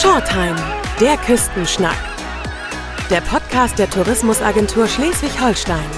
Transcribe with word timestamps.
Shortime, 0.00 0.54
der 1.00 1.16
Küstenschnack. 1.16 1.96
Der 3.10 3.20
Podcast 3.20 3.80
der 3.80 3.90
Tourismusagentur 3.90 4.86
Schleswig-Holstein. 4.86 5.90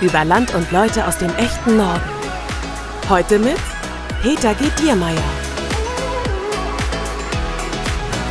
Über 0.00 0.24
Land 0.24 0.52
und 0.56 0.72
Leute 0.72 1.06
aus 1.06 1.16
dem 1.16 1.32
echten 1.36 1.76
Norden. 1.76 2.02
Heute 3.08 3.38
mit 3.38 3.58
Peter 4.22 4.54
G. 4.54 4.64
Diermeier. 4.82 5.22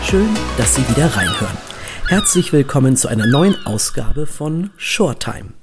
Schön, 0.04 0.28
dass 0.57 0.76
Sie 0.76 0.86
wieder 0.89 1.07
reinhören. 1.16 1.57
Herzlich 2.10 2.52
willkommen 2.52 2.98
zu 2.98 3.07
einer 3.07 3.28
neuen 3.28 3.55
Ausgabe 3.66 4.28
von 4.28 4.71
Shortime. 4.76 5.54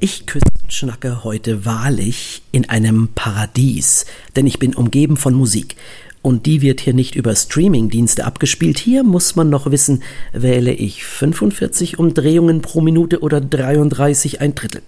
Ich 0.00 0.26
küstenschnacke 0.26 1.22
heute 1.22 1.64
wahrlich 1.64 2.42
in 2.50 2.68
einem 2.68 3.10
Paradies, 3.14 4.06
denn 4.34 4.46
ich 4.46 4.58
bin 4.58 4.74
umgeben 4.74 5.16
von 5.16 5.34
Musik 5.34 5.76
und 6.26 6.44
die 6.44 6.60
wird 6.60 6.80
hier 6.80 6.92
nicht 6.92 7.14
über 7.14 7.36
Streamingdienste 7.36 8.24
abgespielt. 8.24 8.80
Hier 8.80 9.04
muss 9.04 9.36
man 9.36 9.48
noch 9.48 9.70
wissen, 9.70 10.02
wähle 10.32 10.72
ich 10.72 11.04
45 11.04 12.00
Umdrehungen 12.00 12.62
pro 12.62 12.80
Minute 12.80 13.20
oder 13.20 13.40
33 13.40 14.40
ein 14.40 14.56
Drittel. 14.56 14.82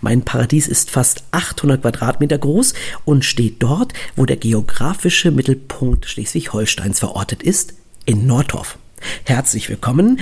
Mein 0.00 0.22
Paradies 0.22 0.66
ist 0.66 0.90
fast 0.90 1.22
800 1.30 1.80
Quadratmeter 1.80 2.38
groß 2.38 2.74
und 3.04 3.24
steht 3.24 3.62
dort, 3.62 3.92
wo 4.16 4.26
der 4.26 4.36
geografische 4.36 5.30
Mittelpunkt 5.30 6.06
Schleswig-Holsteins 6.06 6.98
verortet 6.98 7.44
ist, 7.44 7.74
in 8.04 8.26
Nordorf. 8.26 8.76
Herzlich 9.22 9.68
willkommen 9.68 10.18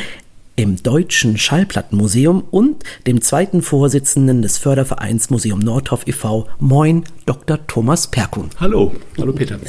im 0.58 0.82
Deutschen 0.82 1.38
Schallplattenmuseum 1.38 2.42
und 2.50 2.82
dem 3.06 3.20
zweiten 3.20 3.62
Vorsitzenden 3.62 4.42
des 4.42 4.58
Fördervereins 4.58 5.30
Museum 5.30 5.60
Nordhoff 5.60 6.04
e.V. 6.08 6.48
Moin, 6.58 7.04
Dr. 7.26 7.64
Thomas 7.68 8.08
Perkun. 8.08 8.50
Hallo, 8.58 8.92
hallo 9.16 9.32
Peter. 9.32 9.60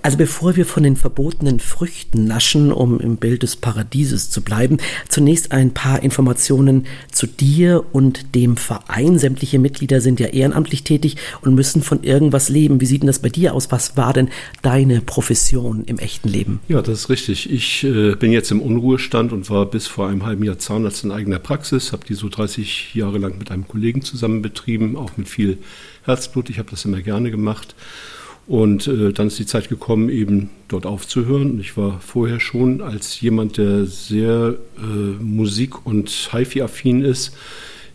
Also 0.00 0.16
bevor 0.16 0.56
wir 0.56 0.64
von 0.64 0.82
den 0.82 0.96
verbotenen 0.96 1.60
Früchten 1.60 2.24
naschen, 2.24 2.72
um 2.72 3.00
im 3.00 3.16
Bild 3.16 3.42
des 3.42 3.56
Paradieses 3.56 4.30
zu 4.30 4.40
bleiben, 4.42 4.78
zunächst 5.08 5.52
ein 5.52 5.74
paar 5.74 6.02
Informationen 6.02 6.86
zu 7.12 7.26
dir 7.26 7.84
und 7.92 8.34
dem 8.34 8.56
Verein. 8.56 9.18
Sämtliche 9.18 9.58
Mitglieder 9.58 10.00
sind 10.00 10.20
ja 10.20 10.28
ehrenamtlich 10.28 10.84
tätig 10.84 11.16
und 11.42 11.54
müssen 11.54 11.82
von 11.82 12.02
irgendwas 12.02 12.48
leben. 12.48 12.80
Wie 12.80 12.86
sieht 12.86 13.02
denn 13.02 13.08
das 13.08 13.18
bei 13.18 13.28
dir 13.28 13.54
aus? 13.54 13.70
Was 13.72 13.96
war 13.96 14.14
denn 14.14 14.30
deine 14.62 15.02
Profession 15.02 15.84
im 15.84 15.98
echten 15.98 16.30
Leben? 16.30 16.60
Ja, 16.68 16.80
das 16.80 17.00
ist 17.00 17.08
richtig. 17.10 17.50
Ich 17.50 17.84
äh, 17.84 18.14
bin 18.14 18.32
jetzt 18.32 18.50
im 18.50 18.62
Unruhestand 18.62 19.32
und 19.32 19.50
war 19.50 19.66
bis 19.66 19.86
vor 19.86 20.08
einem 20.08 20.13
halben 20.22 20.44
Jahr 20.44 20.58
Zahnarzt 20.58 21.02
in 21.04 21.10
eigener 21.10 21.38
Praxis, 21.38 21.92
habe 21.92 22.06
die 22.06 22.14
so 22.14 22.28
30 22.28 22.94
Jahre 22.94 23.18
lang 23.18 23.38
mit 23.38 23.50
einem 23.50 23.66
Kollegen 23.66 24.02
zusammen 24.02 24.42
betrieben, 24.42 24.96
auch 24.96 25.16
mit 25.16 25.28
viel 25.28 25.58
Herzblut. 26.04 26.50
Ich 26.50 26.58
habe 26.58 26.70
das 26.70 26.84
immer 26.84 27.02
gerne 27.02 27.30
gemacht. 27.30 27.74
Und 28.46 28.86
äh, 28.86 29.12
dann 29.12 29.28
ist 29.28 29.38
die 29.38 29.46
Zeit 29.46 29.68
gekommen, 29.68 30.10
eben 30.10 30.50
dort 30.68 30.84
aufzuhören. 30.84 31.58
Ich 31.60 31.76
war 31.76 32.00
vorher 32.00 32.40
schon 32.40 32.82
als 32.82 33.20
jemand, 33.20 33.56
der 33.56 33.86
sehr 33.86 34.56
äh, 34.76 35.22
Musik- 35.22 35.86
und 35.86 36.10
HiFi-affin 36.30 37.02
ist, 37.02 37.34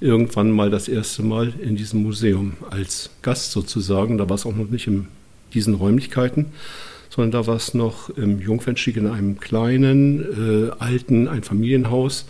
irgendwann 0.01 0.51
mal 0.51 0.71
das 0.71 0.87
erste 0.87 1.21
Mal 1.23 1.53
in 1.61 1.75
diesem 1.75 2.01
Museum 2.01 2.53
als 2.69 3.11
Gast 3.21 3.51
sozusagen. 3.51 4.17
Da 4.17 4.27
war 4.27 4.35
es 4.35 4.45
auch 4.45 4.55
noch 4.55 4.69
nicht 4.69 4.87
in 4.87 5.07
diesen 5.53 5.75
Räumlichkeiten, 5.75 6.47
sondern 7.19 7.43
da 7.43 7.47
war 7.47 7.57
es 7.57 7.73
noch 7.73 8.09
im 8.11 8.39
Jungfernstieg 8.39 8.95
in 8.95 9.05
einem 9.05 9.41
kleinen, 9.41 10.21
äh, 10.21 10.71
alten 10.79 11.27
Einfamilienhaus, 11.27 12.25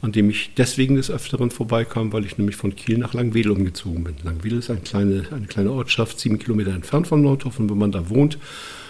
an 0.00 0.10
dem 0.10 0.30
ich 0.30 0.50
deswegen 0.56 0.96
des 0.96 1.12
Öfteren 1.12 1.52
vorbeikam, 1.52 2.12
weil 2.12 2.24
ich 2.24 2.38
nämlich 2.38 2.56
von 2.56 2.74
Kiel 2.74 2.98
nach 2.98 3.14
Langwedel 3.14 3.52
umgezogen 3.52 4.02
bin. 4.02 4.16
Langwedel 4.24 4.58
ist 4.58 4.68
eine 4.68 4.80
kleine, 4.80 5.26
eine 5.30 5.46
kleine 5.46 5.70
Ortschaft, 5.70 6.18
sieben 6.18 6.40
Kilometer 6.40 6.72
entfernt 6.72 7.06
von 7.06 7.22
Nordorf. 7.22 7.60
Und 7.60 7.70
wenn 7.70 7.78
man 7.78 7.92
da 7.92 8.10
wohnt, 8.10 8.36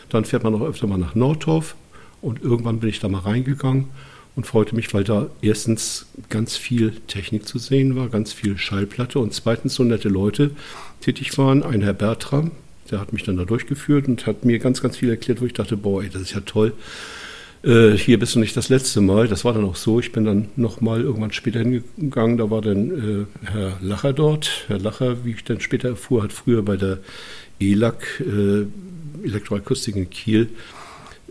dann 0.09 0.25
fährt 0.25 0.43
man 0.43 0.55
auch 0.55 0.63
öfter 0.63 0.87
mal 0.87 0.97
nach 0.97 1.15
Nordorf. 1.15 1.77
Und 2.23 2.43
irgendwann 2.43 2.81
bin 2.81 2.89
ich 2.89 3.01
da 3.01 3.09
mal 3.11 3.19
reingegangen 3.19 3.89
und 4.35 4.47
freute 4.47 4.75
mich, 4.75 4.95
weil 4.95 5.05
da 5.05 5.27
erstens 5.43 6.07
ganz 6.31 6.57
viel 6.57 6.93
Technik 7.09 7.47
zu 7.47 7.59
sehen 7.59 7.95
war, 7.95 8.09
ganz 8.09 8.33
viel 8.33 8.57
Schallplatte 8.57 9.19
und 9.19 9.35
zweitens 9.35 9.75
so 9.75 9.85
nette 9.85 10.09
Leute 10.09 10.53
tätig 11.03 11.37
waren. 11.37 11.63
Ein 11.63 11.83
Herr 11.83 11.93
Bertram, 11.93 12.53
der 12.91 13.01
hat 13.01 13.13
mich 13.13 13.23
dann 13.23 13.37
da 13.37 13.45
durchgeführt 13.45 14.09
und 14.09 14.27
hat 14.27 14.45
mir 14.45 14.59
ganz, 14.59 14.83
ganz 14.83 14.97
viel 14.97 15.11
erklärt, 15.11 15.41
wo 15.41 15.47
ich 15.47 15.53
dachte, 15.53 15.77
boah, 15.77 16.03
ey, 16.03 16.11
das 16.11 16.23
ist 16.23 16.35
ja 16.35 16.41
toll. 16.41 16.73
Äh, 17.65 17.93
hier 17.93 18.19
bist 18.19 18.35
du 18.35 18.41
nicht 18.41 18.57
das 18.57 18.69
letzte 18.69 19.01
Mal. 19.01 19.29
Das 19.29 19.45
war 19.45 19.53
dann 19.53 19.65
auch 19.65 19.77
so. 19.77 20.01
Ich 20.01 20.13
bin 20.13 20.25
dann 20.25 20.49
nochmal 20.57 21.01
irgendwann 21.03 21.33
später 21.33 21.61
hingegangen. 21.61 22.37
Da 22.37 22.51
war 22.51 22.61
dann 22.61 22.91
äh, 22.91 23.51
Herr 23.51 23.79
Lacher 23.81 24.13
dort. 24.13 24.65
Herr 24.67 24.81
Lacher, 24.81 25.25
wie 25.25 25.33
ich 25.33 25.45
dann 25.45 25.61
später 25.61 25.91
erfuhr, 25.91 26.25
hat 26.25 26.33
früher 26.33 26.63
bei 26.63 26.77
der 26.77 26.99
ELAC, 27.61 28.21
äh, 28.21 28.67
Elektroakustik 29.25 29.95
in 29.95 30.11
Kiel, 30.11 30.49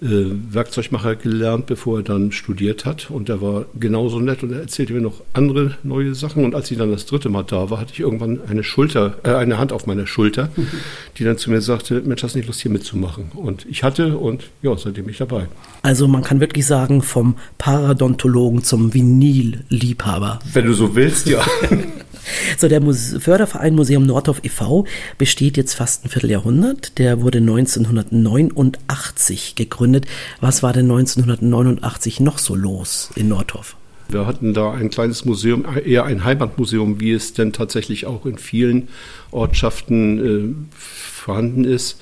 Werkzeugmacher 0.02 1.16
gelernt, 1.16 1.68
bevor 1.68 2.00
er 2.00 2.04
dann 2.04 2.32
studiert 2.32 2.86
hat. 2.86 3.12
Und 3.12 3.30
er 3.30 3.40
war 3.42 3.66
genauso 3.80 4.20
nett 4.20 4.42
und 4.42 4.52
er 4.52 4.62
erzählte 4.62 4.94
mir 4.94 5.02
noch 5.02 5.22
andere 5.34 5.78
neue 5.84 6.16
Sachen. 6.16 6.44
Und 6.44 6.56
als 6.56 6.72
ich 6.72 6.78
dann 6.78 6.92
das 6.92 7.06
dritte 7.06 7.30
Mal 7.30 7.44
da 7.44 7.70
war, 7.70 7.80
hatte 7.80 7.94
ich 7.94 8.00
irgendwann 8.00 8.40
eine 8.50 8.64
Schulter, 8.64 9.20
äh, 9.24 9.36
eine 9.36 9.60
Hand 9.60 9.72
auf 9.72 9.86
meiner 9.86 10.08
Schulter, 10.08 10.50
die 11.18 11.24
dann 11.24 11.38
zu 11.38 11.52
mir 11.52 11.62
sagte, 11.62 12.02
Mensch, 12.02 12.24
hast 12.24 12.34
du 12.34 12.40
nicht 12.40 12.48
Lust 12.48 12.62
hier 12.62 12.72
mitzumachen? 12.72 13.32
Und 13.36 13.68
ich 13.70 13.84
hatte 13.84 14.18
und 14.18 14.50
ja, 14.64 14.76
seitdem 14.76 15.06
bin 15.06 15.12
ich 15.12 15.20
dabei. 15.20 15.48
Also 15.84 16.08
man 16.08 16.24
kann 16.24 16.40
wirklich 16.40 16.66
sagen, 16.66 17.04
vom 17.04 17.36
Paradontologen 17.60 18.64
zum 18.64 18.94
Vinyl-Liebhaber. 18.94 20.40
Wenn 20.52 20.66
du 20.66 20.74
so 20.74 20.96
willst, 20.96 21.28
ja. 21.28 21.46
So, 22.58 22.68
der 22.68 22.82
Muse 22.82 23.20
Förderverein 23.20 23.76
Museum 23.76 24.06
Nordhof 24.06 24.40
e.V. 24.44 24.86
besteht 25.18 25.58
jetzt 25.58 25.74
fast 25.74 26.06
ein 26.06 26.10
Vierteljahrhundert. 26.10 26.98
Der 26.98 27.22
wurde 27.22 27.40
1989 27.40 29.56
gegründet. 29.56 30.06
Was 30.40 30.64
war 30.64 30.74
denn 30.74 30.92
1989 30.92 32.20
noch 32.20 32.38
so 32.38 32.56
los 32.56 33.10
in 33.16 33.30
Nordhof? 33.30 33.76
Wir 34.10 34.26
hatten 34.26 34.54
da 34.54 34.72
ein 34.72 34.90
kleines 34.90 35.24
Museum, 35.24 35.66
eher 35.86 36.04
ein 36.04 36.26
Heimatmuseum, 36.26 37.00
wie 37.00 37.14
es 37.14 37.34
denn 37.34 37.54
tatsächlich 37.54 38.06
auch 38.06 38.26
in 38.26 38.38
vielen 38.38 38.90
Ortschaften 39.32 40.20
äh, 40.20 40.54
vorhanden 40.76 41.64
ist. 41.64 42.02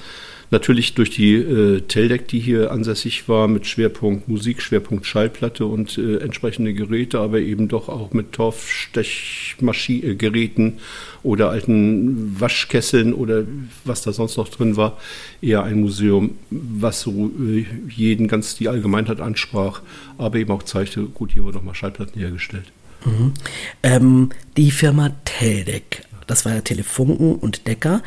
Natürlich 0.51 0.95
durch 0.95 1.11
die 1.11 1.35
äh, 1.35 1.81
Teldec, 1.81 2.27
die 2.27 2.39
hier 2.39 2.71
ansässig 2.71 3.29
war, 3.29 3.47
mit 3.47 3.67
Schwerpunkt 3.67 4.27
Musik, 4.27 4.63
Schwerpunkt 4.63 5.05
Schallplatte 5.05 5.65
und 5.65 5.99
äh, 5.99 6.17
entsprechende 6.17 6.73
Geräte, 6.73 7.19
aber 7.19 7.37
eben 7.39 7.67
doch 7.67 7.87
auch 7.87 8.13
mit 8.13 8.31
Torfstechgeräten 8.31 10.79
oder 11.21 11.51
alten 11.51 12.39
Waschkesseln 12.39 13.13
oder 13.13 13.43
was 13.85 14.01
da 14.01 14.11
sonst 14.11 14.37
noch 14.37 14.49
drin 14.49 14.75
war. 14.75 14.97
Eher 15.39 15.61
ein 15.63 15.81
Museum, 15.81 16.31
was 16.49 17.01
so 17.01 17.31
äh, 17.39 17.67
jeden 17.87 18.27
ganz 18.27 18.55
die 18.55 18.69
Allgemeinheit 18.69 19.21
ansprach, 19.21 19.83
aber 20.17 20.39
eben 20.39 20.51
auch 20.51 20.63
zeigte, 20.63 21.03
gut, 21.03 21.33
hier 21.33 21.43
wurden 21.43 21.57
nochmal 21.57 21.75
Schallplatten 21.75 22.19
hergestellt. 22.19 22.71
Mhm. 23.05 23.35
Ähm, 23.83 24.29
die 24.57 24.71
Firma 24.71 25.11
Teldec, 25.25 26.05
das 26.25 26.45
war 26.45 26.55
ja 26.55 26.61
Telefunken 26.61 27.35
und 27.35 27.67
Decker, 27.67 28.01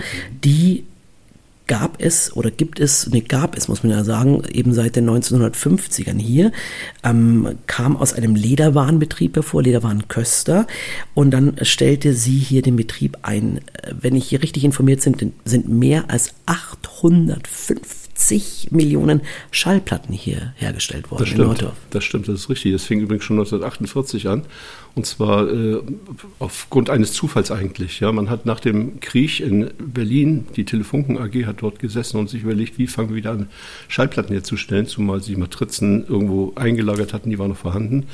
die 0.45 0.83
gab 1.73 2.03
es 2.03 2.37
oder 2.37 2.51
gibt 2.51 2.81
es, 2.81 3.09
ne, 3.09 3.23
gab 3.23 3.57
es, 3.57 3.67
muss 3.67 3.83
man 3.83 3.93
ja 3.93 4.05
sagen, 4.05 4.43
eben 4.53 4.75
seit 4.75 4.95
den 4.95 5.09
1950ern 5.09 6.19
hier, 6.19 6.53
ähm, 7.03 7.57
kam 7.67 7.97
aus 7.97 8.13
einem 8.13 8.35
Lederwarenbetrieb 8.35 9.37
hervor, 9.37 9.63
Lederwarenköster, 9.63 10.67
und 11.15 11.31
dann 11.31 11.57
stellte 11.63 12.13
sie 12.13 12.37
hier 12.37 12.61
den 12.61 12.77
Betrieb 12.77 13.17
ein. 13.23 13.61
Wenn 13.91 14.17
ich 14.17 14.29
hier 14.29 14.43
richtig 14.43 14.65
informiert 14.65 15.03
bin, 15.17 15.33
sind 15.47 15.67
mehr 15.71 16.11
als 16.11 16.35
850 16.45 18.03
80 18.23 18.69
Millionen 18.71 19.23
Schallplatten 19.51 20.15
hier 20.15 20.53
hergestellt 20.57 21.11
worden 21.11 21.21
das 21.21 21.29
stimmt, 21.29 21.43
in 21.43 21.47
Nordorf. 21.49 21.77
Das 21.91 22.05
stimmt, 22.05 22.29
das 22.29 22.41
ist 22.41 22.49
richtig. 22.49 22.73
Das 22.73 22.85
fing 22.85 23.01
übrigens 23.01 23.25
schon 23.25 23.37
1948 23.37 24.29
an. 24.29 24.45
Und 24.95 25.07
zwar 25.07 25.51
äh, 25.51 25.81
aufgrund 26.39 26.91
eines 26.91 27.13
Zufalls 27.13 27.51
eigentlich. 27.51 28.01
Ja, 28.01 28.13
man 28.13 28.29
hat 28.29 28.45
nach 28.45 28.61
dem 28.61 29.01
Krieg 29.01 29.41
in 29.41 29.71
Berlin, 29.79 30.47
die 30.55 30.65
Telefunken 30.65 31.17
AG 31.17 31.47
hat 31.47 31.63
dort 31.63 31.79
gesessen 31.79 32.19
und 32.19 32.29
sich 32.29 32.43
überlegt, 32.43 32.79
wie 32.79 32.87
fangen 32.87 33.09
wir 33.09 33.17
wieder 33.17 33.31
an, 33.31 33.49
Schallplatten 33.89 34.35
herzustellen, 34.35 34.87
zumal 34.87 35.23
sie 35.23 35.37
Matrizen 35.37 36.07
irgendwo 36.07 36.53
eingelagert 36.57 37.15
hatten, 37.15 37.31
die 37.31 37.39
waren 37.39 37.49
noch 37.49 37.57
vorhanden 37.57 38.07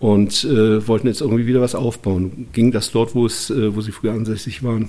und 0.00 0.42
äh, 0.42 0.86
wollten 0.88 1.06
jetzt 1.06 1.20
irgendwie 1.20 1.46
wieder 1.46 1.60
was 1.60 1.76
aufbauen. 1.76 2.48
Ging 2.52 2.72
das 2.72 2.90
dort, 2.90 3.14
wo, 3.14 3.24
es, 3.24 3.50
äh, 3.50 3.76
wo 3.76 3.80
sie 3.80 3.92
früher 3.92 4.12
ansässig 4.12 4.64
waren, 4.64 4.88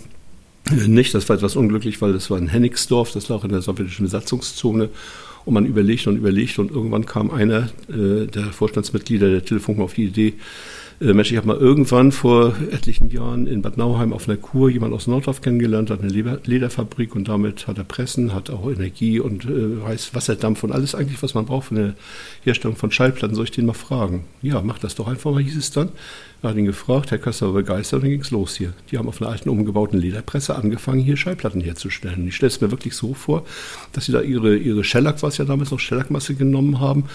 nicht. 0.87 1.13
Das 1.13 1.29
war 1.29 1.35
etwas 1.35 1.55
unglücklich, 1.55 2.01
weil 2.01 2.13
das 2.13 2.31
war 2.31 2.39
in 2.39 2.47
Hennigsdorf, 2.47 3.11
das 3.11 3.29
lag 3.29 3.43
in 3.43 3.51
der 3.51 3.61
sowjetischen 3.61 4.05
Besatzungszone. 4.05 4.89
Und 5.45 5.53
man 5.53 5.65
überlegt 5.65 6.07
und 6.07 6.15
überlegt 6.15 6.57
und 6.57 6.71
irgendwann 6.71 7.05
kam 7.05 7.29
einer 7.29 7.69
äh, 7.89 8.25
der 8.25 8.45
Vorstandsmitglieder 8.45 9.29
der 9.29 9.43
Telefunken 9.43 9.83
auf 9.83 9.93
die 9.93 10.05
Idee, 10.05 10.33
äh, 10.99 11.13
Mensch, 11.13 11.31
ich 11.31 11.37
habe 11.37 11.47
mal 11.47 11.57
irgendwann 11.57 12.11
vor 12.11 12.55
etlichen 12.71 13.09
Jahren 13.09 13.47
in 13.47 13.61
Bad 13.61 13.77
Nauheim 13.77 14.13
auf 14.13 14.27
einer 14.27 14.37
Kur 14.37 14.69
jemand 14.69 14.93
aus 14.93 15.07
Nordorf 15.07 15.41
kennengelernt, 15.41 15.89
hat 15.89 16.01
eine 16.01 16.11
Lederfabrik 16.11 17.15
und 17.15 17.27
damit 17.27 17.67
hat 17.67 17.77
er 17.77 17.83
Pressen, 17.83 18.33
hat 18.33 18.49
auch 18.49 18.69
Energie 18.69 19.19
und 19.19 19.45
äh, 19.45 19.85
heißt 19.85 20.15
Wasserdampf 20.15 20.63
und 20.63 20.71
alles 20.71 20.95
eigentlich, 20.95 21.21
was 21.23 21.33
man 21.33 21.45
braucht 21.45 21.67
für 21.67 21.75
eine 21.75 21.95
Herstellung 22.43 22.75
von 22.75 22.91
Schallplatten. 22.91 23.35
Soll 23.35 23.45
ich 23.45 23.51
den 23.51 23.65
mal 23.65 23.73
fragen? 23.73 24.25
Ja, 24.41 24.61
mach 24.61 24.79
das 24.79 24.95
doch 24.95 25.07
einfach 25.07 25.31
mal, 25.31 25.41
hieß 25.41 25.57
es 25.57 25.71
dann. 25.71 25.89
Er 26.41 26.49
hat 26.49 26.57
ihn 26.57 26.65
gefragt, 26.65 27.11
Herr 27.11 27.19
Köster 27.19 27.47
war 27.47 27.53
begeistert 27.53 27.99
und 27.99 28.03
dann 28.03 28.11
ging 28.11 28.21
es 28.21 28.31
los 28.31 28.55
hier. 28.55 28.73
Die 28.91 28.97
haben 28.97 29.07
auf 29.07 29.21
einer 29.21 29.31
alten 29.31 29.49
umgebauten 29.49 29.97
Lederpresse 29.97 30.55
angefangen, 30.55 30.99
hier 30.99 31.15
Schallplatten 31.15 31.61
herzustellen. 31.61 32.27
Ich 32.27 32.35
stelle 32.35 32.49
es 32.49 32.59
mir 32.59 32.69
wirklich 32.69 32.95
so 32.95 33.13
vor, 33.13 33.45
dass 33.93 34.05
sie 34.05 34.11
da 34.11 34.21
ihre, 34.21 34.57
ihre 34.57 34.83
Shellac, 34.83 35.23
was 35.23 35.37
ja 35.37 35.45
damals 35.45 35.71
noch 35.71 35.79
Shellac-Masse 35.79 36.35
genommen 36.35 36.81
haben, 36.81 37.05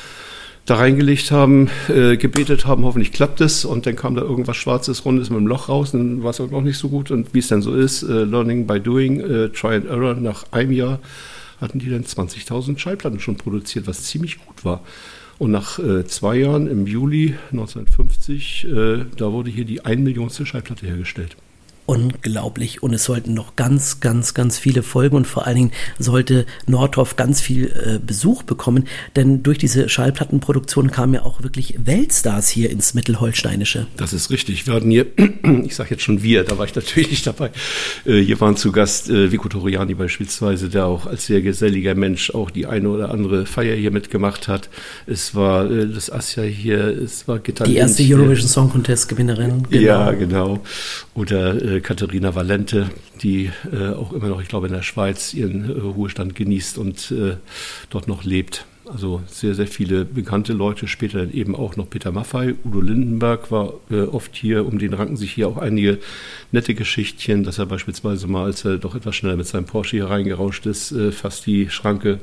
da 0.68 0.76
reingelegt 0.76 1.30
haben, 1.30 1.70
äh, 1.88 2.18
gebetet 2.18 2.66
haben, 2.66 2.84
hoffentlich 2.84 3.12
klappt 3.12 3.40
es. 3.40 3.64
Und 3.64 3.86
dann 3.86 3.96
kam 3.96 4.14
da 4.14 4.20
irgendwas 4.20 4.58
Schwarzes, 4.58 5.04
Rundes 5.06 5.30
mit 5.30 5.38
dem 5.38 5.46
Loch 5.46 5.70
raus 5.70 5.94
und 5.94 6.00
dann 6.00 6.22
war 6.22 6.30
es 6.30 6.40
auch 6.40 6.60
nicht 6.60 6.76
so 6.76 6.90
gut. 6.90 7.10
Und 7.10 7.32
wie 7.32 7.38
es 7.38 7.48
dann 7.48 7.62
so 7.62 7.74
ist, 7.74 8.02
äh, 8.02 8.24
Learning 8.24 8.66
by 8.66 8.78
Doing, 8.78 9.20
äh, 9.20 9.48
Try 9.48 9.76
and 9.76 9.86
Error, 9.86 10.14
nach 10.14 10.44
einem 10.52 10.72
Jahr 10.72 11.00
hatten 11.58 11.78
die 11.78 11.88
dann 11.88 12.04
20.000 12.04 12.78
Schallplatten 12.78 13.18
schon 13.18 13.36
produziert, 13.36 13.86
was 13.86 14.02
ziemlich 14.04 14.44
gut 14.44 14.64
war. 14.64 14.82
Und 15.38 15.52
nach 15.52 15.78
äh, 15.78 16.04
zwei 16.04 16.36
Jahren, 16.36 16.66
im 16.66 16.86
Juli 16.86 17.34
1950, 17.50 18.66
äh, 18.66 19.04
da 19.16 19.32
wurde 19.32 19.50
hier 19.50 19.64
die 19.64 19.84
1 19.84 20.02
Millionste 20.02 20.44
Schallplatte 20.44 20.86
hergestellt 20.86 21.36
unglaublich 21.88 22.82
und 22.82 22.92
es 22.92 23.04
sollten 23.04 23.32
noch 23.32 23.56
ganz, 23.56 24.00
ganz, 24.00 24.34
ganz 24.34 24.58
viele 24.58 24.82
folgen 24.82 25.16
und 25.16 25.26
vor 25.26 25.46
allen 25.46 25.56
Dingen 25.56 25.72
sollte 25.98 26.44
Nordhoff 26.66 27.16
ganz 27.16 27.40
viel 27.40 27.68
äh, 27.68 27.98
Besuch 27.98 28.42
bekommen, 28.42 28.84
denn 29.16 29.42
durch 29.42 29.56
diese 29.56 29.88
Schallplattenproduktion 29.88 30.90
kamen 30.90 31.14
ja 31.14 31.22
auch 31.22 31.42
wirklich 31.42 31.78
Weltstars 31.82 32.50
hier 32.50 32.68
ins 32.68 32.92
Mittelholsteinische. 32.92 33.86
Das 33.96 34.12
ist 34.12 34.30
richtig. 34.30 34.66
Wir 34.66 34.74
hatten 34.74 34.90
hier, 34.90 35.06
ich 35.64 35.74
sage 35.74 35.90
jetzt 35.92 36.02
schon 36.02 36.22
wir, 36.22 36.44
da 36.44 36.58
war 36.58 36.66
ich 36.66 36.74
natürlich 36.74 37.10
nicht 37.10 37.26
dabei, 37.26 37.50
äh, 38.04 38.20
hier 38.20 38.38
waren 38.38 38.58
zu 38.58 38.70
Gast 38.70 39.08
äh, 39.08 39.32
Vico 39.32 39.48
Toriani 39.48 39.94
beispielsweise, 39.94 40.68
der 40.68 40.84
auch 40.84 41.06
als 41.06 41.24
sehr 41.24 41.40
geselliger 41.40 41.94
Mensch 41.94 42.34
auch 42.34 42.50
die 42.50 42.66
eine 42.66 42.90
oder 42.90 43.10
andere 43.10 43.46
Feier 43.46 43.74
hier 43.74 43.92
mitgemacht 43.92 44.46
hat. 44.46 44.68
Es 45.06 45.34
war 45.34 45.70
äh, 45.70 45.86
das 45.86 46.12
Asja 46.12 46.42
hier, 46.42 46.80
es 46.80 47.26
war 47.26 47.38
Gitarre. 47.38 47.70
Die 47.70 47.76
erste 47.76 48.02
Eurovision 48.02 48.46
Song 48.46 48.68
Contest 48.68 49.08
Gewinnerin. 49.08 49.62
Genau. 49.70 49.82
Ja, 49.82 50.12
genau. 50.12 50.60
Oder 51.14 51.76
äh, 51.76 51.77
Katharina 51.80 52.34
Valente, 52.34 52.90
die 53.22 53.50
äh, 53.72 53.88
auch 53.88 54.12
immer 54.12 54.28
noch, 54.28 54.40
ich 54.40 54.48
glaube, 54.48 54.66
in 54.66 54.72
der 54.72 54.82
Schweiz 54.82 55.34
ihren 55.34 55.68
äh, 55.68 55.80
Ruhestand 55.80 56.34
genießt 56.34 56.78
und 56.78 57.10
äh, 57.10 57.36
dort 57.90 58.08
noch 58.08 58.24
lebt. 58.24 58.64
Also 58.90 59.22
sehr, 59.26 59.54
sehr 59.54 59.66
viele 59.66 60.06
bekannte 60.06 60.54
Leute, 60.54 60.88
später 60.88 61.18
dann 61.18 61.32
eben 61.32 61.54
auch 61.54 61.76
noch 61.76 61.90
Peter 61.90 62.10
Maffei, 62.10 62.54
Udo 62.64 62.80
Lindenberg 62.80 63.50
war 63.50 63.74
äh, 63.90 64.02
oft 64.02 64.34
hier, 64.34 64.66
um 64.66 64.78
den 64.78 64.94
ranken 64.94 65.16
sich 65.16 65.32
hier 65.32 65.48
auch 65.48 65.58
einige 65.58 65.98
nette 66.52 66.74
Geschichtchen, 66.74 67.44
dass 67.44 67.58
er 67.58 67.66
beispielsweise 67.66 68.26
mal, 68.28 68.44
als 68.44 68.64
er 68.64 68.78
doch 68.78 68.94
etwas 68.94 69.14
schneller 69.14 69.36
mit 69.36 69.46
seinem 69.46 69.66
Porsche 69.66 69.96
hier 69.96 70.08
reingerauscht 70.08 70.64
ist, 70.64 70.92
äh, 70.92 71.12
fast 71.12 71.44
die 71.46 71.68
Schranke 71.68 72.20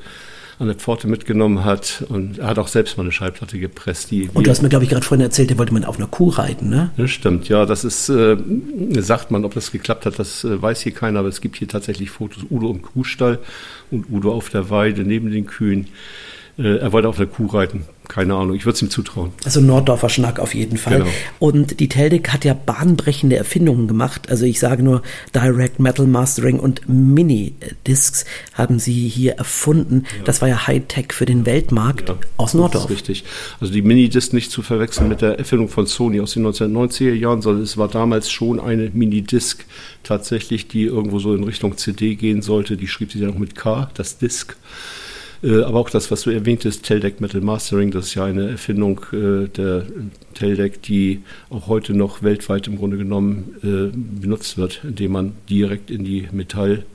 an 0.59 0.67
der 0.67 0.75
Pforte 0.75 1.07
mitgenommen 1.07 1.63
hat. 1.65 2.05
Und 2.09 2.39
er 2.39 2.47
hat 2.47 2.59
auch 2.59 2.67
selbst 2.67 2.97
mal 2.97 3.03
eine 3.03 3.11
Schallplatte 3.11 3.59
gepresst. 3.59 4.11
Die 4.11 4.29
und 4.33 4.45
du 4.45 4.51
hast 4.51 4.61
mir, 4.61 4.69
glaube 4.69 4.85
ich, 4.85 4.91
gerade 4.91 5.05
vorhin 5.05 5.23
erzählt, 5.23 5.49
der 5.49 5.57
wollte 5.57 5.73
man 5.73 5.85
auf 5.85 5.97
einer 5.97 6.07
Kuh 6.07 6.29
reiten, 6.29 6.69
ne? 6.69 6.91
Das 6.97 7.11
stimmt, 7.11 7.49
ja. 7.49 7.65
Das 7.65 7.83
ist, 7.83 8.09
äh, 8.09 8.37
sagt 8.99 9.31
man, 9.31 9.45
ob 9.45 9.53
das 9.53 9.71
geklappt 9.71 10.05
hat, 10.05 10.19
das 10.19 10.43
äh, 10.43 10.61
weiß 10.61 10.81
hier 10.81 10.93
keiner. 10.93 11.19
Aber 11.19 11.27
es 11.29 11.41
gibt 11.41 11.57
hier 11.57 11.67
tatsächlich 11.67 12.09
Fotos. 12.09 12.45
Udo 12.49 12.71
im 12.71 12.81
Kuhstall 12.81 13.39
und 13.91 14.09
Udo 14.09 14.33
auf 14.33 14.49
der 14.49 14.69
Weide 14.69 15.03
neben 15.03 15.31
den 15.31 15.45
Kühen. 15.45 15.87
Äh, 16.57 16.77
er 16.77 16.91
wollte 16.91 17.09
auf 17.09 17.17
der 17.17 17.27
Kuh 17.27 17.47
reiten. 17.47 17.83
Keine 18.07 18.35
Ahnung, 18.35 18.55
ich 18.55 18.65
würde 18.65 18.75
es 18.75 18.81
ihm 18.81 18.89
zutrauen. 18.89 19.31
Also 19.43 19.61
Norddorfer 19.61 20.09
Schnack 20.09 20.39
auf 20.39 20.53
jeden 20.53 20.77
Fall. 20.77 20.99
Genau. 20.99 21.09
Und 21.39 21.79
die 21.79 21.89
Teldec 21.89 22.29
hat 22.33 22.45
ja 22.45 22.53
bahnbrechende 22.53 23.35
Erfindungen 23.35 23.87
gemacht. 23.87 24.29
Also 24.29 24.45
ich 24.45 24.59
sage 24.59 24.83
nur 24.83 25.01
Direct 25.33 25.79
Metal 25.79 26.07
Mastering 26.07 26.59
und 26.59 26.87
Mini-Discs 26.87 28.25
haben 28.53 28.79
sie 28.79 29.07
hier 29.07 29.33
erfunden. 29.33 30.03
Ja. 30.17 30.23
Das 30.23 30.41
war 30.41 30.49
ja 30.49 30.67
Hightech 30.67 31.13
für 31.13 31.25
den 31.25 31.45
Weltmarkt 31.45 32.09
ja, 32.09 32.17
aus 32.37 32.53
Norddorf. 32.53 32.83
Das 32.83 32.91
ist 32.91 32.97
richtig. 32.97 33.23
Also 33.59 33.73
die 33.73 33.81
Mini-Disc 33.81 34.33
nicht 34.33 34.51
zu 34.51 34.61
verwechseln 34.61 35.09
mit 35.09 35.21
der 35.21 35.37
Erfindung 35.39 35.69
von 35.69 35.87
Sony 35.87 36.19
aus 36.19 36.33
den 36.33 36.45
1990er 36.45 37.13
Jahren, 37.13 37.41
sondern 37.41 37.63
es 37.63 37.77
war 37.77 37.87
damals 37.87 38.29
schon 38.29 38.59
eine 38.59 38.89
Mini-Disc 38.93 39.65
tatsächlich, 40.03 40.67
die 40.67 40.83
irgendwo 40.83 41.19
so 41.19 41.33
in 41.33 41.43
Richtung 41.43 41.77
CD 41.77 42.15
gehen 42.15 42.41
sollte. 42.41 42.77
Die 42.77 42.87
schrieb 42.87 43.11
sie 43.11 43.19
dann 43.19 43.33
auch 43.33 43.37
mit 43.37 43.55
K, 43.55 43.89
das 43.95 44.17
Disc. 44.17 44.55
Äh, 45.45 45.61
aber 45.63 45.79
auch 45.79 45.89
das, 45.89 46.11
was 46.11 46.23
du 46.23 46.31
erwähntest, 46.31 46.83
Teldec 46.83 47.21
Metal 47.21 47.41
Mastering, 47.41 47.91
das 47.91 48.07
ist 48.07 48.15
ja 48.15 48.25
eine 48.25 48.49
Erfindung 48.49 49.01
äh, 49.13 49.47
der 49.47 49.83
Teldec, 50.33 50.81
die 50.81 51.21
auch 51.49 51.67
heute 51.67 51.93
noch 51.93 52.23
weltweit 52.23 52.67
im 52.67 52.77
Grunde 52.77 52.97
genommen 52.97 53.55
äh, 53.63 53.91
benutzt 53.95 54.57
wird, 54.57 54.81
indem 54.83 55.11
man 55.11 55.33
direkt 55.49 55.91
in 55.91 56.03
die 56.03 56.27
Metallplatte 56.31 56.87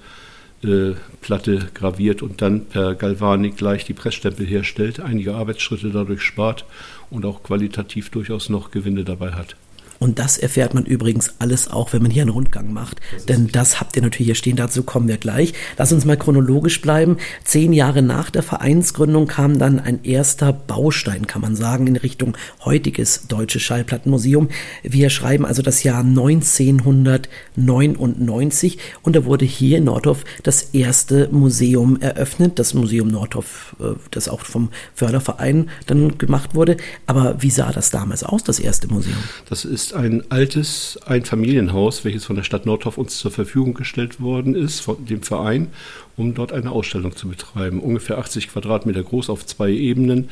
graviert 1.75 2.23
und 2.23 2.43
dann 2.43 2.67
per 2.67 2.97
Galvanik 2.97 3.57
gleich 3.57 3.85
die 3.85 3.95
Pressstempel 3.95 4.47
herstellt, 4.47 4.99
einige 4.99 5.35
Arbeitsschritte 5.35 5.91
dadurch 5.91 6.23
spart 6.23 6.65
und 7.09 7.25
auch 7.25 7.45
qualitativ 7.45 8.11
durchaus 8.11 8.49
noch 8.49 8.73
Gewinne 8.73 9.05
dabei 9.05 9.31
hat. 9.33 9.55
Und 10.01 10.19
das 10.19 10.37
erfährt 10.39 10.73
man 10.73 10.87
übrigens 10.87 11.35
alles 11.39 11.71
auch, 11.71 11.93
wenn 11.93 12.01
man 12.01 12.11
hier 12.11 12.23
einen 12.23 12.31
Rundgang 12.31 12.73
macht. 12.73 13.03
Denn 13.29 13.49
das 13.49 13.81
habt 13.81 13.97
ihr 13.97 14.03
natürlich 14.03 14.29
hier 14.29 14.35
stehen, 14.35 14.57
dazu 14.57 14.83
kommen 14.83 15.09
wir 15.09 15.19
gleich. 15.19 15.53
Lass 15.77 15.93
uns 15.93 16.07
mal 16.07 16.17
chronologisch 16.17 16.81
bleiben. 16.81 17.19
Zehn 17.45 17.75
Jahre 17.75 18.01
nach 18.01 18.31
der 18.31 18.43
Vereinsgründung 18.43 19.27
kam 19.27 19.59
dann 19.59 19.79
ein 19.79 20.03
erster 20.03 20.55
Baustein, 20.55 21.27
kann 21.27 21.43
man 21.43 21.55
sagen, 21.55 21.87
in 21.87 21.97
Richtung 21.97 22.35
heutiges 22.65 23.27
Deutsche 23.29 23.61
Schallplattenmuseum. 23.61 24.49
Wir 24.83 25.11
schreiben 25.11 25.45
also 25.45 25.61
das 25.61 25.83
Jahr 25.83 26.01
1999 26.01 28.79
und 29.03 29.17
da 29.17 29.27
wurde 29.27 29.45
hier 29.45 29.77
in 29.79 29.85
Nordhof 29.85 30.25
das 30.43 30.63
erste 30.73 31.29
Museum 31.31 32.01
eröffnet. 32.01 32.59
Das 32.59 32.73
Museum 32.73 33.09
Nordhof, 33.09 33.77
äh, 33.81 33.97
das 34.11 34.31
auch 34.31 34.41
vom 34.41 34.71
Förderverein 34.95 35.69
dann 35.87 36.17
gemacht 36.17 36.55
wurde. 36.55 36.79
Aber 37.07 37.43
wie 37.43 37.51
sah 37.51 37.71
das 37.71 37.91
damals 37.91 38.25
aus, 38.25 38.45
das 38.45 38.61
erste 38.61 38.89
Museum? 38.89 39.19
Das 39.51 39.67
ist 39.67 39.90
ist 39.91 39.97
ein 39.97 40.23
altes 40.31 41.01
Einfamilienhaus, 41.05 42.05
welches 42.05 42.25
von 42.25 42.37
der 42.37 42.45
Stadt 42.45 42.65
Nordhoff 42.65 42.97
uns 42.97 43.19
zur 43.19 43.33
Verfügung 43.33 43.75
gestellt 43.75 44.21
worden 44.21 44.55
ist, 44.55 44.79
von 44.79 45.05
dem 45.05 45.23
Verein, 45.23 45.73
um 46.17 46.33
dort 46.33 46.53
eine 46.53 46.71
Ausstellung 46.71 47.17
zu 47.17 47.29
betreiben. 47.29 47.81
Ungefähr 47.81 48.19
80 48.19 48.51
Quadratmeter 48.51 49.03
groß 49.03 49.31
auf 49.31 49.45
zwei 49.47 49.71
Ebenen 49.71 50.31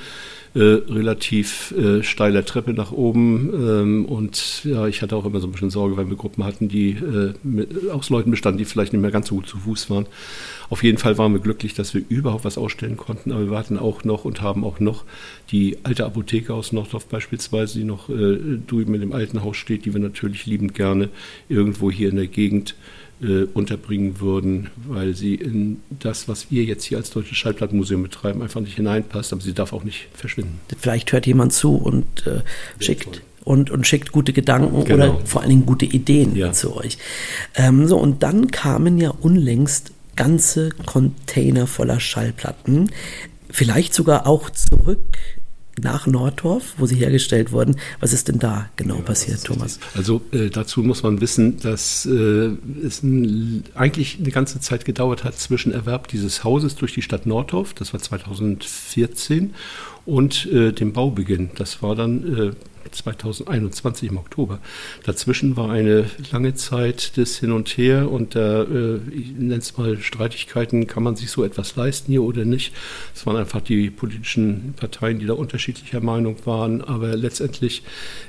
äh, 0.58 0.82
relativ 0.92 1.72
äh, 1.78 2.02
steiler 2.02 2.44
Treppe 2.44 2.72
nach 2.72 2.90
oben. 2.90 3.50
Ähm, 3.54 4.04
und 4.06 4.64
ja, 4.64 4.88
ich 4.88 5.02
hatte 5.02 5.14
auch 5.14 5.24
immer 5.24 5.38
so 5.38 5.46
ein 5.46 5.52
bisschen 5.52 5.70
Sorge, 5.70 5.96
weil 5.96 6.08
wir 6.08 6.16
Gruppen 6.16 6.42
hatten, 6.42 6.68
die 6.68 6.90
äh, 6.90 7.32
mit, 7.44 7.88
aus 7.90 8.10
Leuten 8.10 8.32
bestanden, 8.32 8.58
die 8.58 8.64
vielleicht 8.64 8.92
nicht 8.92 9.00
mehr 9.00 9.12
ganz 9.12 9.28
so 9.28 9.36
gut 9.36 9.46
zu 9.46 9.58
Fuß 9.58 9.88
waren. 9.90 10.06
Auf 10.68 10.82
jeden 10.82 10.98
Fall 10.98 11.16
waren 11.16 11.32
wir 11.32 11.40
glücklich, 11.40 11.74
dass 11.74 11.94
wir 11.94 12.02
überhaupt 12.08 12.44
was 12.44 12.58
ausstellen 12.58 12.96
konnten, 12.96 13.30
aber 13.30 13.48
wir 13.48 13.56
hatten 13.56 13.78
auch 13.78 14.02
noch 14.02 14.24
und 14.24 14.42
haben 14.42 14.64
auch 14.64 14.80
noch 14.80 15.04
die 15.52 15.78
alte 15.84 16.04
Apotheke 16.04 16.52
aus 16.52 16.72
Nordorf 16.72 17.06
beispielsweise, 17.06 17.78
die 17.78 17.84
noch 17.84 18.08
äh, 18.08 18.58
drüben 18.66 18.94
in 18.94 19.00
dem 19.00 19.12
alten 19.12 19.44
Haus 19.44 19.56
steht, 19.56 19.84
die 19.84 19.94
wir 19.94 20.00
natürlich 20.00 20.44
liebend 20.46 20.74
gerne 20.74 21.08
irgendwo 21.48 21.88
hier 21.88 22.08
in 22.08 22.16
der 22.16 22.26
Gegend 22.26 22.72
äh, 22.72 22.97
unterbringen 23.52 24.20
würden, 24.20 24.70
weil 24.86 25.14
sie 25.14 25.34
in 25.34 25.80
das, 25.90 26.28
was 26.28 26.50
wir 26.50 26.62
jetzt 26.62 26.84
hier 26.84 26.98
als 26.98 27.10
Deutsches 27.10 27.36
Schallplattenmuseum 27.36 28.02
betreiben, 28.02 28.42
einfach 28.42 28.60
nicht 28.60 28.76
hineinpasst, 28.76 29.32
aber 29.32 29.42
sie 29.42 29.54
darf 29.54 29.72
auch 29.72 29.82
nicht 29.82 30.08
verschwinden. 30.14 30.60
Vielleicht 30.78 31.10
hört 31.12 31.26
jemand 31.26 31.52
zu 31.52 31.74
und 31.74 32.26
äh, 32.26 32.42
schickt 32.78 33.22
und, 33.44 33.70
und 33.70 33.86
schickt 33.86 34.12
gute 34.12 34.32
Gedanken 34.32 34.84
genau. 34.84 34.94
oder 35.16 35.26
vor 35.26 35.40
allen 35.40 35.50
Dingen 35.50 35.66
gute 35.66 35.86
Ideen 35.86 36.36
ja. 36.36 36.52
zu 36.52 36.76
euch. 36.76 36.98
Ähm, 37.54 37.88
so, 37.88 37.96
und 37.98 38.22
dann 38.22 38.50
kamen 38.50 38.98
ja 38.98 39.10
unlängst 39.10 39.92
ganze 40.16 40.70
Container 40.70 41.66
voller 41.66 41.98
Schallplatten, 41.98 42.90
vielleicht 43.50 43.94
sogar 43.94 44.26
auch 44.26 44.50
zurück 44.50 45.18
nach 45.82 46.06
Nordorf, 46.06 46.74
wo 46.78 46.86
sie 46.86 46.96
hergestellt 46.96 47.52
wurden. 47.52 47.76
Was 48.00 48.12
ist 48.12 48.28
denn 48.28 48.38
da 48.38 48.68
genau 48.76 48.96
ja, 48.96 49.02
passiert, 49.02 49.44
Thomas? 49.44 49.78
Also 49.94 50.22
äh, 50.32 50.50
dazu 50.50 50.82
muss 50.82 51.02
man 51.02 51.20
wissen, 51.20 51.58
dass 51.60 52.06
äh, 52.06 52.50
es 52.84 53.02
ein, 53.02 53.64
eigentlich 53.74 54.18
eine 54.20 54.30
ganze 54.30 54.60
Zeit 54.60 54.84
gedauert 54.84 55.24
hat 55.24 55.38
zwischen 55.38 55.72
Erwerb 55.72 56.08
dieses 56.08 56.44
Hauses 56.44 56.76
durch 56.76 56.94
die 56.94 57.02
Stadt 57.02 57.26
Nordorf, 57.26 57.74
das 57.74 57.92
war 57.92 58.00
2014, 58.00 59.54
und 60.06 60.46
äh, 60.46 60.72
dem 60.72 60.92
Baubeginn. 60.92 61.50
Das 61.56 61.82
war 61.82 61.94
dann 61.94 62.38
äh, 62.38 62.52
2021 62.90 64.10
im 64.10 64.16
Oktober. 64.16 64.58
Dazwischen 65.04 65.56
war 65.56 65.70
eine 65.70 66.06
lange 66.32 66.54
Zeit 66.54 67.16
des 67.16 67.38
Hin 67.38 67.52
und 67.52 67.68
Her 67.70 68.10
und 68.10 68.34
da, 68.34 68.62
äh, 68.62 68.98
ich 69.10 69.32
nenne 69.32 69.56
es 69.56 69.76
mal 69.76 69.98
Streitigkeiten, 69.98 70.86
kann 70.86 71.02
man 71.02 71.16
sich 71.16 71.30
so 71.30 71.44
etwas 71.44 71.76
leisten 71.76 72.12
hier 72.12 72.22
oder 72.22 72.44
nicht. 72.44 72.72
Es 73.14 73.26
waren 73.26 73.36
einfach 73.36 73.60
die 73.60 73.90
politischen 73.90 74.74
Parteien, 74.76 75.18
die 75.18 75.26
da 75.26 75.34
unterschiedlicher 75.34 76.00
Meinung 76.00 76.36
waren, 76.44 76.82
aber 76.82 77.16
letztendlich 77.16 77.82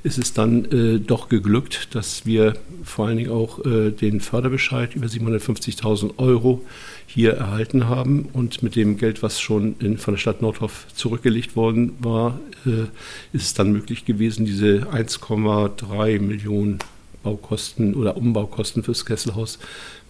ist 0.03 0.17
es 0.17 0.33
dann 0.33 0.65
äh, 0.65 0.99
doch 0.99 1.29
geglückt, 1.29 1.95
dass 1.95 2.25
wir 2.25 2.55
vor 2.83 3.07
allen 3.07 3.17
Dingen 3.17 3.31
auch 3.31 3.65
äh, 3.65 3.91
den 3.91 4.19
Förderbescheid 4.21 4.95
über 4.95 5.07
750.000 5.07 6.17
Euro 6.17 6.63
hier 7.09 7.33
erhalten 7.33 7.87
haben. 7.87 8.29
Und 8.33 8.61
mit 8.61 8.75
dem 8.75 8.97
Geld, 8.97 9.23
was 9.23 9.41
schon 9.41 9.75
in, 9.79 9.97
von 9.97 10.13
der 10.13 10.19
Stadt 10.19 10.43
Nordhof 10.43 10.85
zurückgelegt 10.93 11.55
worden 11.55 11.93
war, 11.99 12.39
äh, 12.65 12.83
ist 13.33 13.43
es 13.45 13.53
dann 13.55 13.71
möglich 13.71 14.05
gewesen, 14.05 14.45
diese 14.45 14.87
1,3 14.93 16.19
Millionen 16.19 16.77
Baukosten 17.23 17.95
oder 17.95 18.15
Umbaukosten 18.15 18.83
fürs 18.83 19.05
Kesselhaus 19.05 19.57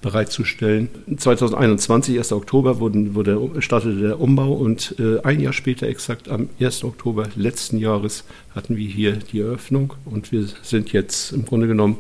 bereitzustellen. 0.02 0.90
2021, 1.16 2.18
1. 2.18 2.34
Oktober, 2.34 2.80
wurden, 2.80 3.16
wurde, 3.16 3.50
startete 3.60 4.00
der 4.00 4.20
Umbau 4.20 4.52
und 4.54 4.96
äh, 5.00 5.20
ein 5.24 5.40
Jahr 5.40 5.54
später, 5.54 5.88
exakt 5.88 6.30
am 6.30 6.50
1. 6.60 6.84
Oktober 6.84 7.30
letzten 7.36 7.78
Jahres, 7.78 8.26
hatten 8.54 8.76
wir 8.76 8.88
hier 8.88 9.14
die 9.14 9.40
Eröffnung 9.40 9.94
und 10.06 10.32
wir 10.32 10.46
sind 10.62 10.92
jetzt 10.92 11.32
im 11.32 11.46
Grunde 11.46 11.68
genommen 11.68 11.98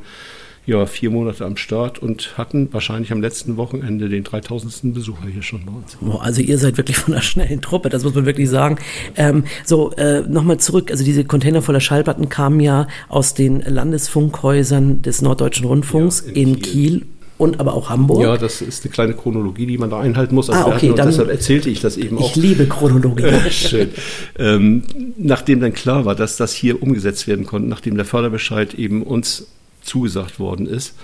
ja, 0.65 0.85
vier 0.85 1.09
Monate 1.09 1.45
am 1.45 1.57
Start 1.57 1.99
und 1.99 2.37
hatten 2.37 2.69
wahrscheinlich 2.71 3.11
am 3.11 3.21
letzten 3.21 3.57
Wochenende 3.57 4.09
den 4.09 4.23
3000. 4.23 4.93
Besucher 4.93 5.27
hier 5.31 5.41
schon 5.41 5.65
bei 5.65 5.71
uns. 5.71 5.97
Also 6.21 6.41
ihr 6.41 6.57
seid 6.57 6.77
wirklich 6.77 6.97
von 6.97 7.13
einer 7.13 7.23
schnellen 7.23 7.61
Truppe, 7.61 7.89
das 7.89 8.03
muss 8.03 8.13
man 8.15 8.25
wirklich 8.25 8.49
sagen. 8.49 8.77
Ähm, 9.15 9.43
so, 9.65 9.91
äh, 9.93 10.21
nochmal 10.21 10.59
zurück, 10.59 10.91
also 10.91 11.03
diese 11.03 11.23
Container 11.23 11.61
voller 11.61 11.79
Schallplatten 11.79 12.29
kamen 12.29 12.59
ja 12.59 12.87
aus 13.07 13.33
den 13.33 13.61
Landesfunkhäusern 13.61 15.01
des 15.01 15.21
Norddeutschen 15.21 15.65
Rundfunks 15.65 16.23
ja, 16.27 16.33
in, 16.33 16.49
in 16.49 16.61
Kiel. 16.61 16.99
Kiel 16.99 17.05
und 17.39 17.61
aber 17.61 17.73
auch 17.73 17.89
Hamburg. 17.89 18.21
Ja, 18.21 18.37
das 18.37 18.61
ist 18.61 18.83
eine 18.83 18.91
kleine 18.91 19.13
Chronologie, 19.13 19.65
die 19.65 19.77
man 19.77 19.89
da 19.89 20.01
einhalten 20.01 20.35
muss. 20.35 20.49
Also 20.49 20.69
ah, 20.69 20.75
okay, 20.75 20.91
dann, 20.93 21.07
deshalb 21.07 21.29
erzählte 21.29 21.69
ich 21.69 21.79
das 21.79 21.95
eben 21.95 22.17
auch. 22.17 22.29
Ich 22.29 22.35
liebe 22.35 22.67
Chronologie. 22.67 23.31
Schön. 23.49 23.89
Ähm, 24.37 24.83
nachdem 25.17 25.61
dann 25.61 25.73
klar 25.73 26.03
war, 26.03 26.15
dass 26.15 26.35
das 26.35 26.53
hier 26.53 26.83
umgesetzt 26.83 27.27
werden 27.27 27.45
konnte, 27.45 27.69
nachdem 27.69 27.95
der 27.95 28.05
Förderbescheid 28.05 28.73
eben 28.73 29.03
uns 29.03 29.47
zugesagt 29.89 30.39
worden 30.39 30.67
ist, 30.67 30.95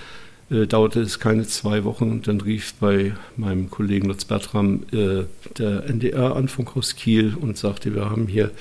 äh, 0.49 0.67
dauerte 0.67 1.01
es 1.01 1.19
keine 1.19 1.47
zwei 1.47 1.83
Wochen 1.83 2.21
dann 2.21 2.39
rief 2.39 2.75
bei 2.75 3.13
meinem 3.35 3.69
Kollegen 3.69 4.07
Lutz 4.07 4.25
Bertram 4.25 4.83
äh, 4.91 5.23
der 5.57 5.85
NDR 5.89 6.35
an 6.35 6.47
Funkhaus 6.47 6.95
Kiel 6.95 7.35
und 7.39 7.57
sagte, 7.57 7.95
wir 7.95 8.09
haben 8.09 8.27
hier 8.27 8.51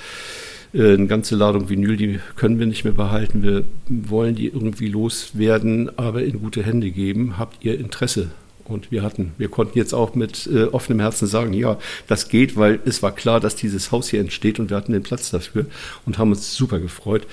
äh, 0.72 0.94
eine 0.94 1.06
ganze 1.06 1.36
Ladung 1.36 1.68
Vinyl, 1.68 1.96
die 1.96 2.20
können 2.36 2.58
wir 2.58 2.66
nicht 2.66 2.84
mehr 2.84 2.94
behalten, 2.94 3.42
wir 3.42 3.64
wollen 3.88 4.34
die 4.34 4.46
irgendwie 4.46 4.88
loswerden, 4.88 5.96
aber 5.98 6.24
in 6.24 6.40
gute 6.40 6.62
Hände 6.62 6.90
geben. 6.90 7.38
Habt 7.38 7.64
ihr 7.64 7.78
Interesse 7.78 8.30
und 8.64 8.90
wir 8.90 9.02
hatten, 9.02 9.32
wir 9.36 9.48
konnten 9.48 9.76
jetzt 9.76 9.92
auch 9.92 10.14
mit 10.14 10.46
äh, 10.46 10.64
offenem 10.64 11.00
Herzen 11.00 11.26
sagen, 11.26 11.52
ja, 11.52 11.78
das 12.06 12.28
geht, 12.28 12.56
weil 12.56 12.80
es 12.84 13.02
war 13.02 13.14
klar, 13.14 13.40
dass 13.40 13.56
dieses 13.56 13.92
Haus 13.92 14.08
hier 14.08 14.20
entsteht 14.20 14.58
und 14.58 14.70
wir 14.70 14.76
hatten 14.76 14.92
den 14.92 15.02
Platz 15.02 15.30
dafür 15.30 15.66
und 16.06 16.18
haben 16.18 16.30
uns 16.30 16.54
super 16.54 16.80
gefreut. 16.80 17.26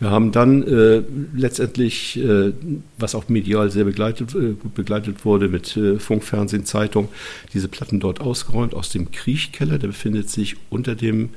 Wir 0.00 0.10
haben 0.10 0.32
dann 0.32 0.62
äh, 0.62 1.02
letztendlich, 1.34 2.18
äh, 2.18 2.52
was 2.98 3.14
auch 3.14 3.28
medial 3.28 3.70
sehr 3.70 3.84
begleitet, 3.84 4.34
äh, 4.34 4.54
gut 4.54 4.74
begleitet 4.74 5.24
wurde 5.24 5.48
mit 5.48 5.76
äh, 5.76 5.98
Funk, 5.98 6.24
Fernsehen, 6.24 6.64
Zeitung, 6.64 7.08
diese 7.52 7.68
Platten 7.68 8.00
dort 8.00 8.20
ausgeräumt 8.20 8.74
aus 8.74 8.90
dem 8.90 9.10
Kriechkeller. 9.10 9.78
Der 9.78 9.88
befindet 9.88 10.30
sich 10.30 10.56
unter 10.70 10.94
dem 10.94 11.30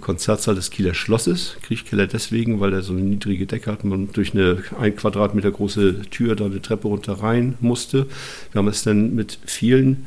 Konzertsaal 0.00 0.54
des 0.54 0.70
Kieler 0.70 0.94
Schlosses. 0.94 1.56
Kriechkeller 1.62 2.06
deswegen, 2.06 2.60
weil 2.60 2.72
er 2.72 2.82
so 2.82 2.92
eine 2.92 3.02
niedrige 3.02 3.46
Decke 3.46 3.72
hat 3.72 3.84
man 3.84 4.12
durch 4.12 4.34
eine 4.34 4.62
ein 4.78 4.94
Quadratmeter 4.94 5.50
große 5.50 6.02
Tür 6.10 6.36
da 6.36 6.46
eine 6.46 6.60
Treppe 6.60 6.88
runter 6.88 7.14
rein 7.14 7.54
musste. 7.60 8.06
Wir 8.52 8.58
haben 8.58 8.68
es 8.68 8.82
dann 8.82 9.14
mit 9.14 9.38
vielen 9.44 10.06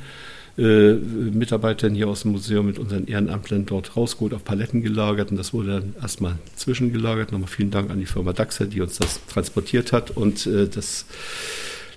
äh, 0.57 0.93
Mitarbeitern 0.93 1.95
hier 1.95 2.07
aus 2.07 2.21
dem 2.21 2.33
Museum 2.33 2.67
mit 2.67 2.77
unseren 2.77 3.07
Ehrenamtlern 3.07 3.65
dort 3.65 3.97
rausgeholt, 3.97 4.35
auf 4.35 4.43
Paletten 4.43 4.83
gelagert 4.83 5.31
und 5.31 5.37
das 5.37 5.53
wurde 5.53 5.79
dann 5.79 5.95
erstmal 5.99 6.37
zwischengelagert. 6.55 7.31
Nochmal 7.31 7.47
vielen 7.49 7.71
Dank 7.71 7.89
an 7.89 7.99
die 7.99 8.05
Firma 8.05 8.33
Daxa, 8.33 8.65
die 8.65 8.81
uns 8.81 8.99
das 8.99 9.25
transportiert 9.25 9.91
hat 9.91 10.11
und 10.11 10.45
äh, 10.45 10.67
das 10.67 11.05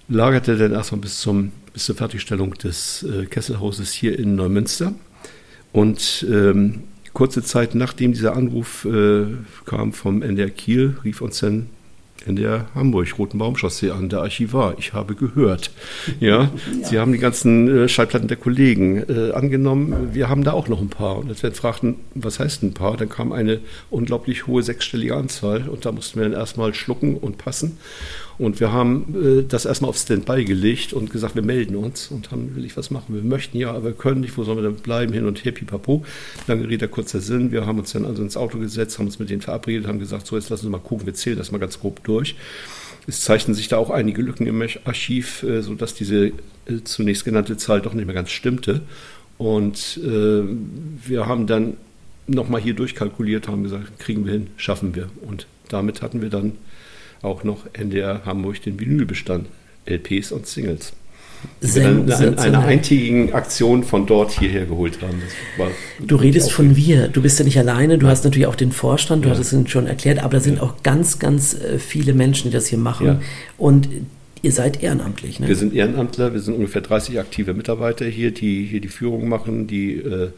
lagerte 0.08 0.56
dann 0.56 0.72
erstmal 0.72 1.02
bis, 1.02 1.20
zum, 1.20 1.52
bis 1.74 1.84
zur 1.84 1.96
Fertigstellung 1.96 2.54
des 2.54 3.02
äh, 3.02 3.26
Kesselhauses 3.26 3.92
hier 3.92 4.18
in 4.18 4.34
Neumünster. 4.34 4.94
Und 5.72 6.24
ähm, 6.30 6.84
kurze 7.16 7.42
Zeit 7.42 7.74
nachdem 7.74 8.12
dieser 8.12 8.36
Anruf 8.36 8.84
äh, 8.84 9.24
kam 9.64 9.94
vom 9.94 10.20
NDR 10.20 10.50
Kiel, 10.50 10.98
rief 11.02 11.22
uns 11.22 11.40
dann 11.40 11.70
in 12.26 12.36
der 12.36 12.66
Hamburg-Rotenbaumchaussee 12.74 13.90
an, 13.90 14.10
der 14.10 14.20
Archivar. 14.20 14.74
Ich 14.78 14.92
habe 14.92 15.14
gehört. 15.14 15.70
Ja, 16.20 16.42
ja. 16.42 16.50
Sie 16.82 16.98
haben 16.98 17.12
die 17.12 17.18
ganzen 17.18 17.68
äh, 17.68 17.88
Schallplatten 17.88 18.28
der 18.28 18.36
Kollegen 18.36 19.02
äh, 19.08 19.32
angenommen. 19.32 20.10
Wir 20.12 20.28
haben 20.28 20.44
da 20.44 20.52
auch 20.52 20.68
noch 20.68 20.82
ein 20.82 20.90
paar. 20.90 21.16
Und 21.16 21.30
als 21.30 21.42
wir 21.42 21.52
fragten, 21.52 21.94
was 22.14 22.38
heißt 22.38 22.62
ein 22.64 22.74
paar, 22.74 22.98
dann 22.98 23.08
kam 23.08 23.32
eine 23.32 23.60
unglaublich 23.90 24.46
hohe 24.46 24.62
sechsstellige 24.62 25.16
Anzahl. 25.16 25.68
Und 25.68 25.86
da 25.86 25.92
mussten 25.92 26.20
wir 26.20 26.28
dann 26.28 26.38
erstmal 26.38 26.74
schlucken 26.74 27.16
und 27.16 27.38
passen. 27.38 27.78
Und 28.38 28.60
wir 28.60 28.72
haben 28.72 29.14
äh, 29.14 29.42
das 29.42 29.64
erstmal 29.64 29.88
auf 29.88 29.96
Standby 29.96 30.44
gelegt 30.44 30.92
und 30.92 31.10
gesagt, 31.10 31.34
wir 31.34 31.42
melden 31.42 31.76
uns 31.76 32.08
und 32.08 32.30
haben 32.30 32.54
will 32.54 32.64
ich 32.64 32.76
was 32.76 32.90
machen. 32.90 33.14
Wir 33.14 33.22
möchten 33.22 33.56
ja, 33.56 33.70
aber 33.70 33.84
wir 33.84 33.92
können 33.92 34.20
nicht, 34.20 34.36
wo 34.36 34.44
sollen 34.44 34.58
wir 34.58 34.62
denn 34.62 34.76
bleiben, 34.76 35.12
hin 35.12 35.26
und 35.26 35.44
her, 35.44 35.52
pipapo. 35.52 36.04
Lange 36.46 36.68
Rede, 36.68 36.88
kurzer 36.88 37.20
Sinn. 37.20 37.50
Wir 37.50 37.66
haben 37.66 37.78
uns 37.78 37.92
dann 37.92 38.04
also 38.04 38.22
ins 38.22 38.36
Auto 38.36 38.58
gesetzt, 38.58 38.98
haben 38.98 39.06
uns 39.06 39.18
mit 39.18 39.30
denen 39.30 39.40
verabredet, 39.40 39.86
haben 39.86 39.98
gesagt, 39.98 40.26
so 40.26 40.36
jetzt 40.36 40.50
lassen 40.50 40.66
Sie 40.66 40.70
mal 40.70 40.78
gucken, 40.78 41.06
wir 41.06 41.14
zählen 41.14 41.38
das 41.38 41.50
mal 41.50 41.58
ganz 41.58 41.80
grob 41.80 42.04
durch. 42.04 42.36
Es 43.06 43.20
zeichnen 43.20 43.54
sich 43.54 43.68
da 43.68 43.76
auch 43.78 43.90
einige 43.90 44.20
Lücken 44.20 44.46
im 44.46 44.60
Archiv, 44.84 45.42
äh, 45.42 45.62
sodass 45.62 45.94
diese 45.94 46.26
äh, 46.26 46.32
zunächst 46.84 47.24
genannte 47.24 47.56
Zahl 47.56 47.80
doch 47.80 47.94
nicht 47.94 48.06
mehr 48.06 48.14
ganz 48.14 48.30
stimmte. 48.30 48.82
Und 49.38 50.00
äh, 50.02 50.42
wir 51.06 51.26
haben 51.26 51.46
dann 51.46 51.76
nochmal 52.26 52.60
hier 52.60 52.74
durchkalkuliert, 52.74 53.48
haben 53.48 53.62
gesagt, 53.62 53.98
kriegen 53.98 54.24
wir 54.24 54.32
hin, 54.32 54.48
schaffen 54.56 54.94
wir. 54.94 55.08
Und 55.22 55.46
damit 55.68 56.02
hatten 56.02 56.22
wir 56.22 56.30
dann 56.30 56.52
auch 57.22 57.44
noch 57.44 57.66
NDR 57.72 58.22
Hamburg 58.24 58.62
den 58.62 58.78
Vinylbestand, 58.78 59.46
LPs 59.86 60.32
und 60.32 60.46
Singles. 60.46 60.92
Wir 61.60 61.82
dann 61.82 62.08
in 62.08 62.38
einer 62.38 62.60
eintägigen 62.60 63.32
Aktion 63.32 63.84
von 63.84 64.06
dort 64.06 64.32
hierher 64.32 64.66
geholt 64.66 64.98
haben. 65.02 65.22
du 66.00 66.16
redest 66.16 66.50
von 66.50 66.76
wir, 66.76 67.08
du 67.08 67.22
bist 67.22 67.38
ja 67.38 67.44
nicht 67.44 67.58
alleine, 67.58 67.98
du 67.98 68.06
ja. 68.06 68.12
hast 68.12 68.24
natürlich 68.24 68.46
auch 68.46 68.56
den 68.56 68.72
Vorstand, 68.72 69.24
du 69.24 69.28
ja. 69.28 69.34
hattest 69.34 69.52
es 69.52 69.70
schon 69.70 69.86
erklärt, 69.86 70.18
aber 70.18 70.34
da 70.34 70.40
sind 70.40 70.56
ja. 70.56 70.62
auch 70.62 70.82
ganz, 70.82 71.18
ganz 71.18 71.54
äh, 71.54 71.78
viele 71.78 72.14
Menschen, 72.14 72.50
die 72.50 72.54
das 72.54 72.66
hier 72.66 72.78
machen. 72.78 73.20
Und 73.58 73.88
ihr 74.42 74.52
seid 74.52 74.82
ehrenamtlich. 74.82 75.40
Ne? 75.40 75.48
Wir 75.48 75.56
sind 75.56 75.74
Ehrenamtler, 75.74 76.32
wir 76.32 76.40
sind 76.40 76.54
ungefähr 76.54 76.82
30 76.82 77.18
aktive 77.18 77.54
Mitarbeiter 77.54 78.06
hier, 78.06 78.30
die 78.30 78.64
hier 78.64 78.80
die 78.80 78.88
Führung 78.88 79.28
machen, 79.28 79.66
die 79.66 79.94
äh, 79.94 80.30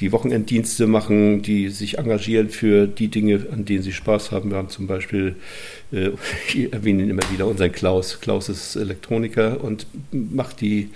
die 0.00 0.12
Wochenenddienste 0.12 0.86
machen, 0.86 1.42
die 1.42 1.68
sich 1.68 1.98
engagieren 1.98 2.50
für 2.50 2.86
die 2.86 3.08
Dinge, 3.08 3.46
an 3.52 3.64
denen 3.64 3.82
sie 3.82 3.92
Spaß 3.92 4.30
haben. 4.30 4.50
Wir 4.50 4.58
haben 4.58 4.68
zum 4.68 4.86
Beispiel, 4.86 5.34
äh, 5.92 6.10
ich 6.48 6.72
erwähne 6.72 7.02
ihn 7.02 7.10
immer 7.10 7.30
wieder, 7.32 7.46
unseren 7.46 7.72
Klaus. 7.72 8.20
Klaus 8.20 8.48
ist 8.48 8.76
Elektroniker 8.76 9.62
und 9.62 9.86
macht 10.12 10.60
die 10.60 10.90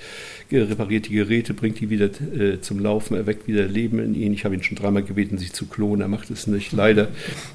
repariert 0.60 1.08
die 1.08 1.14
Geräte, 1.14 1.54
bringt 1.54 1.80
die 1.80 1.90
wieder 1.90 2.06
äh, 2.06 2.60
zum 2.60 2.78
Laufen, 2.78 3.16
erweckt 3.16 3.46
wieder 3.46 3.64
Leben 3.64 3.98
in 3.98 4.14
ihn. 4.14 4.34
Ich 4.34 4.44
habe 4.44 4.54
ihn 4.54 4.62
schon 4.62 4.76
dreimal 4.76 5.02
gebeten, 5.02 5.38
sich 5.38 5.52
zu 5.52 5.66
klonen. 5.66 6.02
Er 6.02 6.08
macht 6.08 6.30
es 6.30 6.46
nicht, 6.46 6.72
leider. 6.72 7.08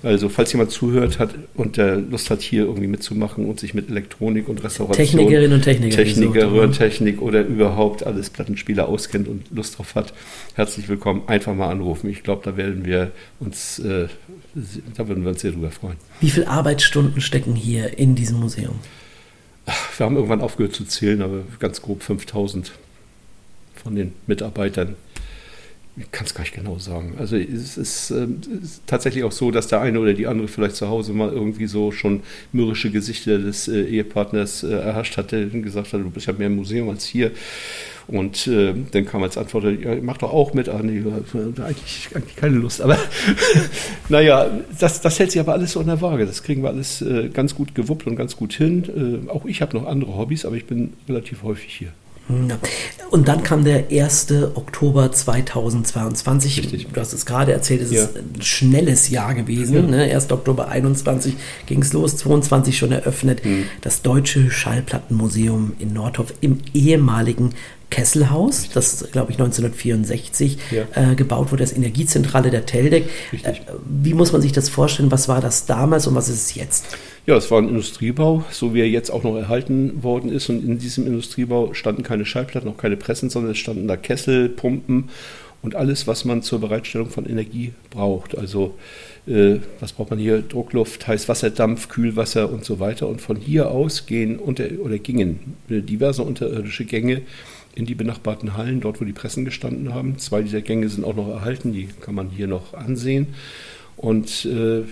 Also, 0.04 0.30
falls 0.30 0.52
jemand 0.54 0.72
zuhört 0.72 1.20
hat 1.20 1.36
und 1.56 1.78
der 1.78 1.98
Lust 1.98 2.30
hat, 2.30 2.42
hier 2.42 2.64
irgendwie 2.64 2.88
mitzumachen 2.88 3.46
und 3.46 3.60
sich 3.60 3.74
mit 3.74 3.90
Elektronik 3.90 4.48
und 4.48 4.64
Restauration, 4.64 5.06
Technikerin 5.06 5.54
und 5.54 5.62
Techniker, 5.62 5.96
Techniker, 5.96 6.52
Röhrentechnik 6.52 7.22
oder 7.22 7.46
überhaupt 7.46 8.06
alles 8.06 8.30
Plattenspieler 8.30 8.88
auskennt 8.88 9.28
und 9.28 9.44
Lust 9.54 9.78
drauf 9.78 9.96
hat, 9.96 10.14
herzlich 10.56 10.88
willkommen. 10.90 11.24
Einfach 11.38 11.54
mal 11.54 11.70
anrufen. 11.70 12.10
Ich 12.10 12.24
glaube, 12.24 12.42
da 12.44 12.58
werden 12.58 12.84
wir 12.84 13.12
uns, 13.40 13.78
äh, 13.78 14.08
da 14.96 15.08
würden 15.08 15.24
wir 15.24 15.30
uns 15.30 15.42
sehr 15.42 15.52
drüber 15.52 15.70
freuen. 15.70 15.98
Wie 16.20 16.32
viele 16.32 16.48
Arbeitsstunden 16.48 17.22
stecken 17.22 17.54
hier 17.54 18.00
in 18.00 18.16
diesem 18.16 18.40
Museum? 18.40 18.80
Wir 19.98 20.06
haben 20.08 20.16
irgendwann 20.16 20.42
aufgehört 20.42 20.74
zu 20.74 20.84
zählen, 20.86 21.22
aber 21.22 21.44
ganz 21.60 21.84
grob 21.84 22.02
5000 22.02 22.72
von 23.76 23.94
den 23.94 24.14
Mitarbeitern. 24.26 24.96
Ich 25.96 26.12
kann 26.12 26.26
es 26.26 26.34
gar 26.34 26.42
nicht 26.42 26.56
genau 26.56 26.80
sagen. 26.80 27.14
Also 27.20 27.38
es 27.38 27.78
ist, 27.78 28.10
äh, 28.10 28.26
ist, 28.64 28.82
tatsächlich 28.88 29.24
auch 29.24 29.32
so, 29.32 29.52
dass 29.52 29.68
der 29.68 29.82
eine 29.82 30.00
oder 30.00 30.16
die 30.16 30.26
andere 30.26 30.48
vielleicht 30.48 30.76
zu 30.76 30.88
Hause 30.88 31.14
mal 31.14 31.32
irgendwie 31.32 31.68
so 31.68 31.92
schon 31.92 32.22
mürrische 32.52 32.90
Gesichter 32.90 33.38
des 33.38 33.68
äh, 33.68 33.84
Ehepartners 33.84 34.64
äh, 34.64 34.72
erhascht 34.72 35.18
hatte 35.18 35.48
und 35.54 35.62
gesagt 35.62 35.94
hat, 35.94 36.02
du 36.02 36.10
bist 36.10 36.26
ja 36.26 36.34
mehr 36.34 36.48
im 36.48 36.56
Museum 36.56 36.90
als 36.90 37.06
hier. 37.06 37.32
Und 38.08 38.48
äh, 38.48 38.74
dann 38.92 39.06
kam 39.06 39.22
als 39.24 39.38
Antwort, 39.38 39.66
ja, 39.82 39.96
mach 40.02 40.18
doch 40.18 40.32
auch 40.32 40.54
mit 40.54 40.70
an. 40.70 40.88
Eigentlich, 40.88 42.10
eigentlich 42.14 42.36
keine 42.38 42.56
Lust. 42.56 42.82
Aber 42.82 42.98
naja, 44.10 44.50
das, 44.80 45.02
das 45.02 45.20
hält 45.20 45.32
sich 45.32 45.42
aber 45.42 45.54
alles 45.54 45.74
so 45.74 45.82
in 45.82 45.88
der 45.88 46.02
Waage. 46.02 46.26
Das 46.26 46.42
kriegen 46.42 46.64
wir 46.64 46.70
alles 46.70 47.02
äh, 47.02 47.30
ganz 47.30 47.54
gut 47.54 47.76
gewuppt 47.76 48.08
und 48.08 48.16
ganz 48.16 48.38
gut 48.38 48.54
hin. 48.54 49.26
Äh, 49.28 49.30
auch 49.30 49.46
ich 49.46 49.62
habe 49.62 49.76
noch 49.76 49.86
andere 49.86 50.16
Hobbys, 50.16 50.46
aber 50.46 50.56
ich 50.56 50.66
bin 50.66 50.94
relativ 51.10 51.44
häufig 51.44 51.74
hier. 51.74 51.92
Und 53.10 53.28
dann 53.28 53.44
kam 53.44 53.64
der 53.64 53.86
1. 53.90 54.32
Oktober 54.56 55.12
2022. 55.12 56.60
Richtig. 56.60 56.88
Du 56.92 57.00
hast 57.00 57.14
es 57.14 57.26
gerade 57.26 57.54
erzählt, 57.54 57.82
es 57.82 57.92
ja. 57.92 58.04
ist 58.04 58.18
ein 58.18 58.42
schnelles 58.42 59.10
Jahr 59.10 59.34
gewesen. 59.34 59.76
Ja. 59.76 59.82
Ne? 59.82 60.14
1. 60.14 60.32
Oktober 60.32 60.68
21 60.68 61.36
ging 61.66 61.82
es 61.82 61.94
los, 61.94 62.18
22 62.18 62.78
schon 62.78 62.92
eröffnet. 62.92 63.46
Mhm. 63.46 63.66
Das 63.82 64.02
Deutsche 64.02 64.52
Schallplattenmuseum 64.52 65.74
in 65.80 65.94
Nordhof 65.94 66.34
im 66.42 66.60
ehemaligen 66.74 67.52
Kesselhaus, 67.90 68.68
das 68.74 69.08
glaube 69.14 69.32
ich 69.32 69.38
1964 69.38 70.58
ja. 70.72 71.12
äh, 71.12 71.16
gebaut 71.16 71.52
wurde, 71.52 71.64
das 71.64 71.72
Energiezentrale 71.72 72.52
der 72.52 72.66
Teldec. 72.66 73.06
Äh, 73.44 73.54
wie 73.86 74.14
muss 74.14 74.34
man 74.34 74.42
sich 74.42 74.52
das 74.52 74.68
vorstellen? 74.68 75.10
Was 75.10 75.30
war 75.30 75.40
das 75.40 75.66
damals 75.66 76.06
und 76.06 76.16
was 76.16 76.28
ist 76.28 76.42
es 76.44 76.56
jetzt? 76.56 76.86
Ja, 77.28 77.36
es 77.36 77.52
war 77.52 77.62
ein 77.62 77.68
Industriebau, 77.68 78.46
so 78.52 78.74
wie 78.74 78.80
er 78.80 78.88
jetzt 78.88 79.10
auch 79.10 79.24
noch 79.24 79.36
erhalten 79.36 80.02
worden 80.02 80.32
ist. 80.32 80.48
Und 80.48 80.64
in 80.64 80.80
diesem 80.80 81.06
Industriebau 81.06 81.74
standen 81.74 82.02
keine 82.02 82.26
Schallplatten, 82.26 82.70
auch 82.70 82.78
keine 82.78 82.96
Pressen, 82.96 83.30
sondern 83.30 83.52
es 83.52 83.58
standen 83.58 83.86
da 83.86 83.98
Kessel, 83.98 84.48
Pumpen 84.48 85.10
und 85.62 85.76
alles, 85.76 86.08
was 86.08 86.24
man 86.24 86.42
zur 86.42 86.62
Bereitstellung 86.62 87.10
von 87.10 87.26
Energie 87.26 87.74
braucht. 87.90 88.38
Also 88.38 88.76
äh, 89.28 89.58
was 89.82 89.92
braucht 89.92 90.12
man 90.12 90.20
hier? 90.20 90.42
Druckluft, 90.42 91.06
Heißwasserdampf, 91.06 91.90
Kühlwasser 91.90 92.50
und 92.50 92.64
so 92.64 92.80
weiter. 92.80 93.10
Und 93.10 93.20
von 93.20 93.36
hier 93.36 93.72
aus 93.72 94.06
gehen 94.06 94.40
unter, 94.40 94.64
oder 94.80 94.98
gingen 94.98 95.58
diverse 95.68 96.24
unterirdische 96.24 96.86
Gänge 96.86 97.24
in 97.76 97.86
die 97.86 97.96
benachbarten 97.96 98.56
Hallen, 98.56 98.80
dort 98.80 99.02
wo 99.02 99.06
die 99.06 99.12
Pressen 99.12 99.44
gestanden 99.44 99.94
haben. 99.94 100.18
Zwei 100.18 100.44
dieser 100.44 100.62
Gänge 100.62 100.88
sind 100.88 101.04
auch 101.04 101.18
noch 101.18 101.28
erhalten, 101.28 101.74
die 101.74 101.90
kann 102.00 102.16
man 102.16 102.30
hier 102.30 102.48
noch 102.48 102.74
ansehen. 102.74 103.28
Und 103.98 104.46
äh, 104.46 104.84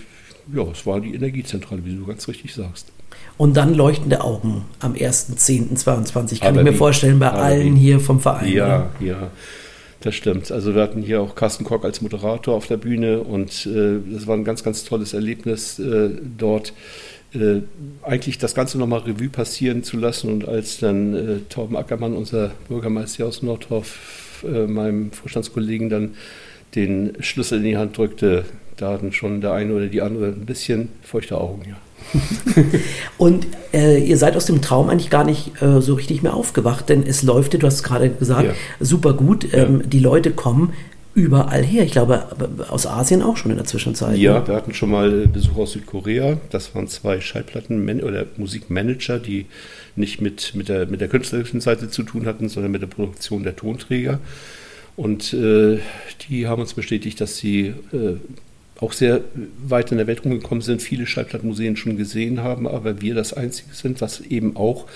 ja, 0.54 0.62
es 0.72 0.86
war 0.86 1.00
die 1.00 1.14
Energiezentrale, 1.14 1.84
wie 1.84 1.94
du 1.94 2.06
ganz 2.06 2.26
richtig 2.28 2.54
sagst. 2.54 2.92
Und 3.38 3.56
dann 3.56 3.74
leuchtende 3.74 4.22
Augen 4.22 4.64
am 4.80 4.94
1.10.22, 4.94 6.40
kann 6.40 6.48
Aber 6.48 6.60
ich 6.60 6.72
mir 6.72 6.76
vorstellen, 6.76 7.18
bei 7.18 7.30
allen 7.30 7.76
wie? 7.76 7.80
hier 7.80 8.00
vom 8.00 8.20
Verein. 8.20 8.52
Ja, 8.52 8.90
oder? 8.98 9.06
ja. 9.06 9.30
Das 10.00 10.14
stimmt. 10.14 10.52
Also 10.52 10.74
wir 10.74 10.82
hatten 10.82 11.02
hier 11.02 11.20
auch 11.20 11.34
Carsten 11.34 11.64
Koch 11.64 11.82
als 11.82 12.00
Moderator 12.00 12.54
auf 12.54 12.66
der 12.66 12.76
Bühne 12.76 13.20
und 13.20 13.66
äh, 13.66 13.98
das 14.12 14.26
war 14.26 14.36
ein 14.36 14.44
ganz, 14.44 14.62
ganz 14.62 14.84
tolles 14.84 15.14
Erlebnis 15.14 15.78
äh, 15.78 16.10
dort. 16.38 16.72
Äh, 17.34 17.62
eigentlich 18.02 18.38
das 18.38 18.54
Ganze 18.54 18.78
nochmal 18.78 19.00
Revue 19.00 19.28
passieren 19.28 19.82
zu 19.82 19.96
lassen 19.96 20.30
und 20.30 20.46
als 20.46 20.78
dann 20.78 21.14
äh, 21.14 21.38
Torben 21.48 21.76
Ackermann, 21.76 22.14
unser 22.14 22.52
Bürgermeister 22.68 23.26
aus 23.26 23.42
Nordhoff, 23.42 24.44
äh, 24.44 24.66
meinem 24.66 25.12
Vorstandskollegen 25.12 25.88
dann 25.88 26.14
den 26.74 27.14
Schlüssel 27.20 27.58
in 27.58 27.64
die 27.64 27.76
Hand 27.76 27.96
drückte, 27.98 28.44
da 28.76 28.92
hatten 28.92 29.12
schon 29.12 29.40
der 29.40 29.52
eine 29.52 29.74
oder 29.74 29.86
die 29.86 30.02
andere 30.02 30.26
ein 30.26 30.46
bisschen 30.46 30.88
feuchte 31.02 31.38
Augen, 31.38 31.62
ja. 31.68 31.76
und 33.18 33.46
äh, 33.72 33.98
ihr 33.98 34.16
seid 34.16 34.36
aus 34.36 34.46
dem 34.46 34.62
Traum 34.62 34.90
eigentlich 34.90 35.10
gar 35.10 35.24
nicht 35.24 35.60
äh, 35.60 35.80
so 35.80 35.94
richtig 35.94 36.22
mehr 36.22 36.34
aufgewacht, 36.34 36.88
denn 36.88 37.02
es 37.02 37.22
läuft, 37.22 37.54
du 37.54 37.66
hast 37.66 37.74
es 37.74 37.82
gerade 37.82 38.10
gesagt, 38.10 38.44
ja. 38.44 38.54
super 38.78 39.14
gut. 39.14 39.52
Ähm, 39.52 39.80
ja. 39.80 39.86
Die 39.86 39.98
Leute 39.98 40.30
kommen 40.30 40.72
überall 41.14 41.64
her. 41.64 41.82
Ich 41.84 41.92
glaube, 41.92 42.26
aus 42.68 42.86
Asien 42.86 43.22
auch 43.22 43.38
schon 43.38 43.50
in 43.50 43.56
der 43.56 43.66
Zwischenzeit. 43.66 44.18
Ja, 44.18 44.40
ne? 44.40 44.48
wir 44.48 44.54
hatten 44.54 44.74
schon 44.74 44.90
mal 44.90 45.26
Besuch 45.26 45.56
aus 45.56 45.72
Südkorea. 45.72 46.38
Das 46.50 46.74
waren 46.74 46.88
zwei 46.88 47.20
Schallplatten- 47.20 48.02
oder 48.02 48.26
Musikmanager, 48.36 49.18
die 49.18 49.46
nicht 49.96 50.20
mit, 50.20 50.54
mit, 50.54 50.68
der, 50.68 50.86
mit 50.86 51.00
der 51.00 51.08
künstlerischen 51.08 51.62
Seite 51.62 51.88
zu 51.88 52.02
tun 52.02 52.26
hatten, 52.26 52.50
sondern 52.50 52.70
mit 52.70 52.82
der 52.82 52.88
Produktion 52.88 53.42
der 53.42 53.56
Tonträger. 53.56 54.20
Und 54.94 55.32
äh, 55.32 55.78
die 56.28 56.46
haben 56.46 56.60
uns 56.60 56.74
bestätigt, 56.74 57.20
dass 57.20 57.38
sie 57.38 57.74
äh, 57.92 58.16
auch 58.80 58.92
sehr 58.92 59.22
weit 59.66 59.90
in 59.90 59.98
der 59.98 60.06
Welt 60.06 60.24
rumgekommen 60.24 60.62
sind, 60.62 60.82
viele 60.82 61.06
Schallplattenmuseen 61.06 61.76
schon 61.76 61.96
gesehen 61.96 62.42
haben, 62.42 62.66
aber 62.68 63.00
wir 63.00 63.14
das 63.14 63.32
Einzige 63.32 63.72
sind, 63.72 64.00
was 64.00 64.20
eben 64.20 64.56
auch 64.56 64.86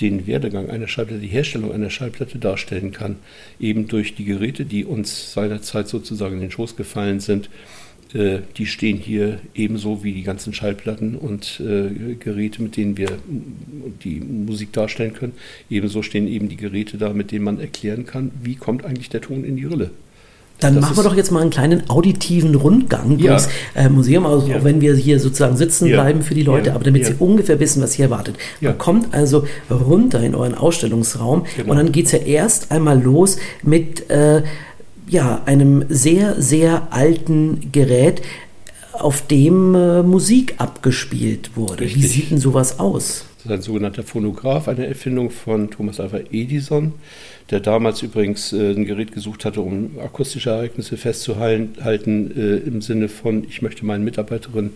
den 0.00 0.26
Werdegang 0.26 0.70
einer 0.70 0.88
Schallplatte, 0.88 1.20
die 1.20 1.28
Herstellung 1.28 1.72
einer 1.72 1.90
Schallplatte 1.90 2.38
darstellen 2.38 2.92
kann, 2.92 3.16
eben 3.60 3.88
durch 3.88 4.14
die 4.14 4.24
Geräte, 4.24 4.64
die 4.64 4.84
uns 4.84 5.32
seinerzeit 5.32 5.88
sozusagen 5.88 6.36
in 6.36 6.40
den 6.40 6.50
Schoß 6.50 6.76
gefallen 6.76 7.20
sind. 7.20 7.50
Äh, 8.14 8.38
die 8.56 8.66
stehen 8.66 8.96
hier 8.98 9.40
ebenso 9.54 10.02
wie 10.02 10.12
die 10.12 10.22
ganzen 10.22 10.52
Schallplatten 10.54 11.14
und 11.14 11.60
äh, 11.60 12.14
Geräte, 12.14 12.62
mit 12.62 12.76
denen 12.76 12.96
wir 12.96 13.10
die 14.02 14.20
Musik 14.20 14.72
darstellen 14.72 15.12
können. 15.12 15.34
Ebenso 15.70 16.02
stehen 16.02 16.26
eben 16.26 16.48
die 16.48 16.56
Geräte 16.56 16.98
da, 16.98 17.12
mit 17.12 17.30
denen 17.30 17.44
man 17.44 17.60
erklären 17.60 18.06
kann, 18.06 18.32
wie 18.42 18.56
kommt 18.56 18.84
eigentlich 18.84 19.10
der 19.10 19.20
Ton 19.20 19.44
in 19.44 19.56
die 19.56 19.66
Rille. 19.66 19.90
Dann 20.62 20.76
das 20.76 20.82
machen 20.82 20.96
wir 20.96 21.02
doch 21.02 21.14
jetzt 21.14 21.30
mal 21.30 21.40
einen 21.40 21.50
kleinen 21.50 21.88
auditiven 21.88 22.54
Rundgang 22.54 23.18
ja. 23.18 23.30
durchs 23.32 23.48
äh, 23.74 23.88
Museum, 23.88 24.26
also 24.26 24.46
ja. 24.46 24.58
auch 24.58 24.64
wenn 24.64 24.80
wir 24.80 24.94
hier 24.94 25.20
sozusagen 25.20 25.56
sitzen 25.56 25.86
ja. 25.86 26.00
bleiben 26.00 26.22
für 26.22 26.34
die 26.34 26.42
Leute, 26.42 26.74
aber 26.74 26.84
damit 26.84 27.06
sie 27.06 27.14
ungefähr 27.18 27.60
wissen, 27.60 27.82
was 27.82 27.94
hier 27.94 28.06
erwartet. 28.06 28.36
Man 28.60 28.78
kommt 28.78 29.14
also 29.14 29.44
runter 29.70 30.22
in 30.22 30.34
euren 30.34 30.54
Ausstellungsraum 30.54 31.44
genau. 31.56 31.70
und 31.70 31.76
dann 31.76 31.92
geht 31.92 32.06
es 32.06 32.12
ja 32.12 32.18
erst 32.18 32.70
einmal 32.70 33.00
los 33.00 33.36
mit 33.62 34.08
äh, 34.10 34.42
ja, 35.08 35.42
einem 35.46 35.84
sehr, 35.88 36.40
sehr 36.40 36.88
alten 36.90 37.70
Gerät, 37.72 38.22
auf 38.92 39.26
dem 39.26 39.74
äh, 39.74 40.02
Musik 40.02 40.54
abgespielt 40.58 41.56
wurde. 41.56 41.84
Richtig. 41.84 42.02
Wie 42.02 42.06
sieht 42.06 42.30
denn 42.30 42.38
sowas 42.38 42.78
aus? 42.78 43.24
Das 43.36 43.46
ist 43.46 43.50
ein 43.50 43.62
sogenannter 43.62 44.02
Phonograph, 44.02 44.68
eine 44.68 44.86
Erfindung 44.86 45.30
von 45.30 45.70
Thomas 45.70 45.98
Alva 45.98 46.20
Edison, 46.30 46.92
der 47.52 47.60
damals 47.60 48.02
übrigens 48.02 48.52
äh, 48.52 48.72
ein 48.72 48.86
Gerät 48.86 49.12
gesucht 49.12 49.44
hatte, 49.44 49.60
um 49.60 49.98
akustische 50.00 50.50
Ereignisse 50.50 50.96
festzuhalten, 50.96 52.32
äh, 52.34 52.56
im 52.56 52.80
Sinne 52.80 53.08
von, 53.08 53.44
ich 53.44 53.60
möchte 53.62 53.84
meinen 53.84 54.04
Mitarbeiterinnen 54.04 54.72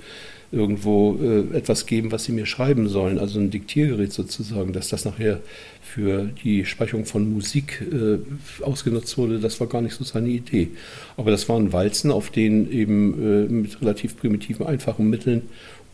irgendwo 0.52 1.18
äh, 1.20 1.56
etwas 1.56 1.86
geben, 1.86 2.12
was 2.12 2.24
sie 2.24 2.32
mir 2.32 2.46
schreiben 2.46 2.88
sollen, 2.88 3.18
also 3.18 3.40
ein 3.40 3.50
Diktiergerät 3.50 4.12
sozusagen, 4.12 4.72
dass 4.72 4.88
das 4.88 5.04
nachher 5.04 5.40
für 5.82 6.28
die 6.44 6.64
Speicherung 6.64 7.06
von 7.06 7.32
Musik 7.32 7.82
äh, 7.90 8.18
ausgenutzt 8.62 9.16
wurde, 9.18 9.40
das 9.40 9.58
war 9.58 9.66
gar 9.66 9.80
nicht 9.80 9.94
so 9.94 10.04
seine 10.04 10.28
Idee. 10.28 10.68
Aber 11.16 11.30
das 11.30 11.48
waren 11.48 11.72
Walzen, 11.72 12.10
auf 12.10 12.30
denen 12.30 12.70
eben 12.70 13.14
äh, 13.14 13.52
mit 13.52 13.80
relativ 13.80 14.16
primitiven, 14.16 14.66
einfachen 14.66 15.08
Mitteln 15.08 15.42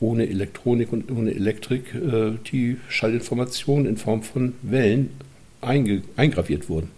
ohne 0.01 0.29
Elektronik 0.29 0.93
und 0.93 1.11
ohne 1.13 1.33
Elektrik 1.33 1.95
äh, 1.95 2.33
die 2.51 2.77
Schallinformationen 2.89 3.87
in 3.87 3.97
Form 3.97 4.23
von 4.23 4.55
Wellen 4.63 5.11
eingraviert 5.63 6.69
wurden. 6.69 6.91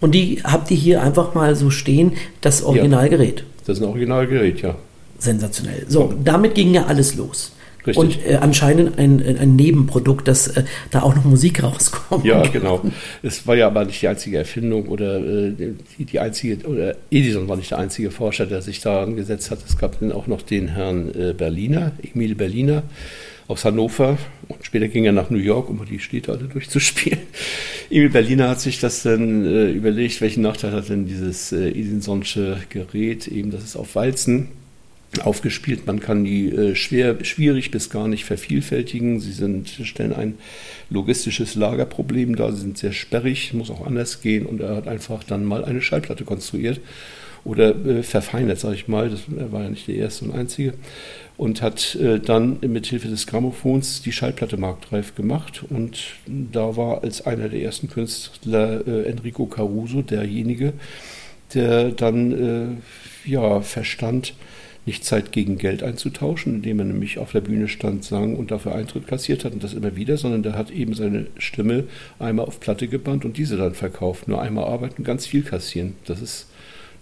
Und 0.00 0.14
die 0.14 0.42
habt 0.44 0.70
ihr 0.70 0.76
hier 0.76 1.02
einfach 1.02 1.34
mal 1.34 1.56
so 1.56 1.70
stehen, 1.70 2.12
das 2.40 2.62
Originalgerät? 2.62 3.40
Ja, 3.40 3.46
das 3.66 3.78
ist 3.78 3.82
ein 3.82 3.88
Originalgerät, 3.88 4.60
ja. 4.60 4.76
Sensationell. 5.18 5.86
So, 5.88 6.12
damit 6.22 6.54
ging 6.54 6.74
ja 6.74 6.86
alles 6.86 7.14
los. 7.14 7.52
Richtig. 7.86 7.96
Und 7.96 8.26
äh, 8.26 8.36
anscheinend 8.36 8.96
ein, 8.98 9.20
ein 9.38 9.56
Nebenprodukt, 9.56 10.28
dass 10.28 10.48
äh, 10.48 10.62
da 10.90 11.02
auch 11.02 11.16
noch 11.16 11.24
Musik 11.24 11.62
rauskommt. 11.62 12.24
Ja, 12.24 12.42
genau. 12.52 12.80
Es 13.22 13.46
war 13.46 13.56
ja 13.56 13.66
aber 13.66 13.84
nicht 13.84 14.00
die 14.00 14.08
einzige 14.08 14.38
Erfindung 14.38 14.86
oder 14.86 15.18
äh, 15.18 15.52
die, 15.98 16.04
die, 16.04 16.20
einzige, 16.20 16.64
oder 16.66 16.94
Edison 17.10 17.48
war 17.48 17.56
nicht 17.56 17.72
der 17.72 17.78
einzige 17.78 18.12
Forscher, 18.12 18.46
der 18.46 18.62
sich 18.62 18.80
daran 18.80 19.16
gesetzt 19.16 19.50
hat. 19.50 19.58
Es 19.66 19.78
gab 19.78 19.98
dann 19.98 20.12
auch 20.12 20.28
noch 20.28 20.42
den 20.42 20.68
Herrn 20.68 21.12
äh, 21.14 21.32
Berliner, 21.32 21.92
Emil 22.02 22.36
Berliner 22.36 22.84
aus 23.52 23.64
Hannover 23.64 24.18
und 24.48 24.64
später 24.64 24.88
ging 24.88 25.04
er 25.04 25.12
nach 25.12 25.30
New 25.30 25.38
York, 25.38 25.68
um 25.68 25.84
die 25.84 25.98
Städte 25.98 26.32
alle 26.32 26.44
durchzuspielen. 26.44 27.20
Emil 27.90 28.08
Berliner 28.08 28.48
hat 28.48 28.60
sich 28.60 28.80
das 28.80 29.02
dann 29.02 29.44
äh, 29.44 29.70
überlegt, 29.70 30.20
welchen 30.20 30.42
Nachteil 30.42 30.72
hat 30.72 30.88
denn 30.88 31.06
dieses 31.06 31.52
äh, 31.52 31.68
Edisonsche 31.68 32.58
Gerät, 32.70 33.28
eben 33.28 33.50
das 33.50 33.62
ist 33.62 33.76
auf 33.76 33.94
Walzen 33.94 34.48
aufgespielt. 35.22 35.86
Man 35.86 36.00
kann 36.00 36.24
die 36.24 36.48
äh, 36.48 36.74
schwer, 36.74 37.22
schwierig 37.22 37.70
bis 37.70 37.90
gar 37.90 38.08
nicht 38.08 38.24
vervielfältigen. 38.24 39.20
Sie 39.20 39.32
sind, 39.32 39.68
stellen 39.68 40.14
ein 40.14 40.38
logistisches 40.88 41.54
Lagerproblem 41.54 42.34
dar. 42.36 42.52
Sie 42.52 42.62
sind 42.62 42.78
sehr 42.78 42.92
sperrig, 42.92 43.52
muss 43.52 43.70
auch 43.70 43.86
anders 43.86 44.22
gehen. 44.22 44.46
Und 44.46 44.62
er 44.62 44.74
hat 44.74 44.88
einfach 44.88 45.22
dann 45.22 45.44
mal 45.44 45.66
eine 45.66 45.82
Schallplatte 45.82 46.24
konstruiert 46.24 46.80
oder 47.44 47.74
äh, 47.86 48.02
verfeinert, 48.02 48.58
sage 48.58 48.74
ich 48.74 48.88
mal. 48.88 49.10
Das, 49.10 49.22
er 49.36 49.52
war 49.52 49.62
ja 49.62 49.70
nicht 49.70 49.88
der 49.88 49.96
erste 49.96 50.24
und 50.24 50.34
einzige. 50.34 50.74
Und 51.36 51.62
hat 51.62 51.96
äh, 51.96 52.20
dann 52.20 52.58
mit 52.60 52.86
Hilfe 52.86 53.08
des 53.08 53.26
Grammophons 53.26 54.02
die 54.02 54.12
Schallplatte 54.12 54.56
marktreif 54.56 55.14
gemacht. 55.14 55.64
Und 55.68 56.04
da 56.26 56.76
war 56.76 57.02
als 57.02 57.26
einer 57.26 57.48
der 57.48 57.62
ersten 57.62 57.88
Künstler 57.88 58.86
äh, 58.86 59.08
Enrico 59.08 59.46
Caruso 59.46 60.02
derjenige, 60.02 60.74
der 61.54 61.90
dann 61.90 62.80
äh, 63.24 63.28
ja, 63.28 63.60
verstand, 63.60 64.34
nicht 64.84 65.04
Zeit 65.04 65.30
gegen 65.30 65.58
Geld 65.58 65.82
einzutauschen, 65.82 66.56
indem 66.56 66.80
er 66.80 66.86
nämlich 66.86 67.18
auf 67.18 67.30
der 67.30 67.40
Bühne 67.40 67.68
stand, 67.68 68.04
sang 68.04 68.34
und 68.34 68.50
dafür 68.50 68.74
Eintritt 68.74 69.06
kassiert 69.06 69.44
hat 69.44 69.52
und 69.52 69.62
das 69.62 69.74
immer 69.74 69.94
wieder, 69.94 70.16
sondern 70.16 70.42
der 70.42 70.54
hat 70.54 70.70
eben 70.72 70.94
seine 70.94 71.26
Stimme 71.38 71.84
einmal 72.18 72.46
auf 72.46 72.58
Platte 72.58 72.88
gebannt 72.88 73.24
und 73.24 73.36
diese 73.36 73.56
dann 73.56 73.74
verkauft. 73.74 74.26
Nur 74.26 74.42
einmal 74.42 74.64
arbeiten, 74.64 75.04
ganz 75.04 75.26
viel 75.26 75.42
kassieren. 75.42 75.94
Das 76.04 76.20
ist 76.20 76.48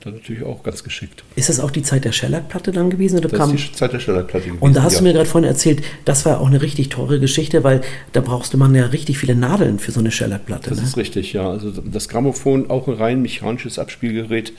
dann 0.01 0.15
natürlich 0.15 0.43
auch 0.43 0.63
ganz 0.63 0.83
geschickt. 0.83 1.25
Ist 1.37 1.49
das 1.49 1.61
auch 1.61 1.71
die 1.71 1.83
Zeit 1.83 2.05
der 2.05 2.13
Shellac-Platte 2.13 2.73
dann 2.73 2.89
gewesen? 2.89 3.19
Oder 3.19 3.29
das 3.29 3.39
kam 3.39 3.55
ist 3.55 3.69
die 3.69 3.73
Zeit 3.73 3.93
der 3.93 4.01
Shellac-Platte 4.01 4.47
gewesen. 4.47 4.63
Und 4.63 4.75
da 4.75 4.83
hast 4.83 4.95
ja. 4.95 4.99
du 5.01 5.05
mir 5.05 5.13
gerade 5.13 5.29
vorhin 5.29 5.49
erzählt, 5.49 5.83
das 6.05 6.25
war 6.25 6.41
auch 6.41 6.47
eine 6.47 6.63
richtig 6.63 6.89
teure 6.89 7.21
Geschichte, 7.21 7.65
weil 7.65 7.83
da 8.13 8.21
brauchst 8.21 8.55
du 8.55 8.59
man 8.59 8.75
ja 8.75 8.87
richtig 8.87 9.19
viele 9.19 9.35
Nadeln 9.35 9.79
für 9.79 9.93
so 9.93 10.01
eine 10.01 10.11
Shellac-Platte. 10.11 10.71
Das 10.71 10.79
ne? 10.79 10.85
ist 10.85 10.97
richtig, 10.97 11.35
ja. 11.35 11.51
Also 11.51 11.71
das 11.71 12.09
Grammophon, 12.09 12.71
auch 12.71 12.89
ein 12.89 12.95
rein 12.95 13.23
mechanisches 13.23 13.79
Abspielgerät, 13.79 14.55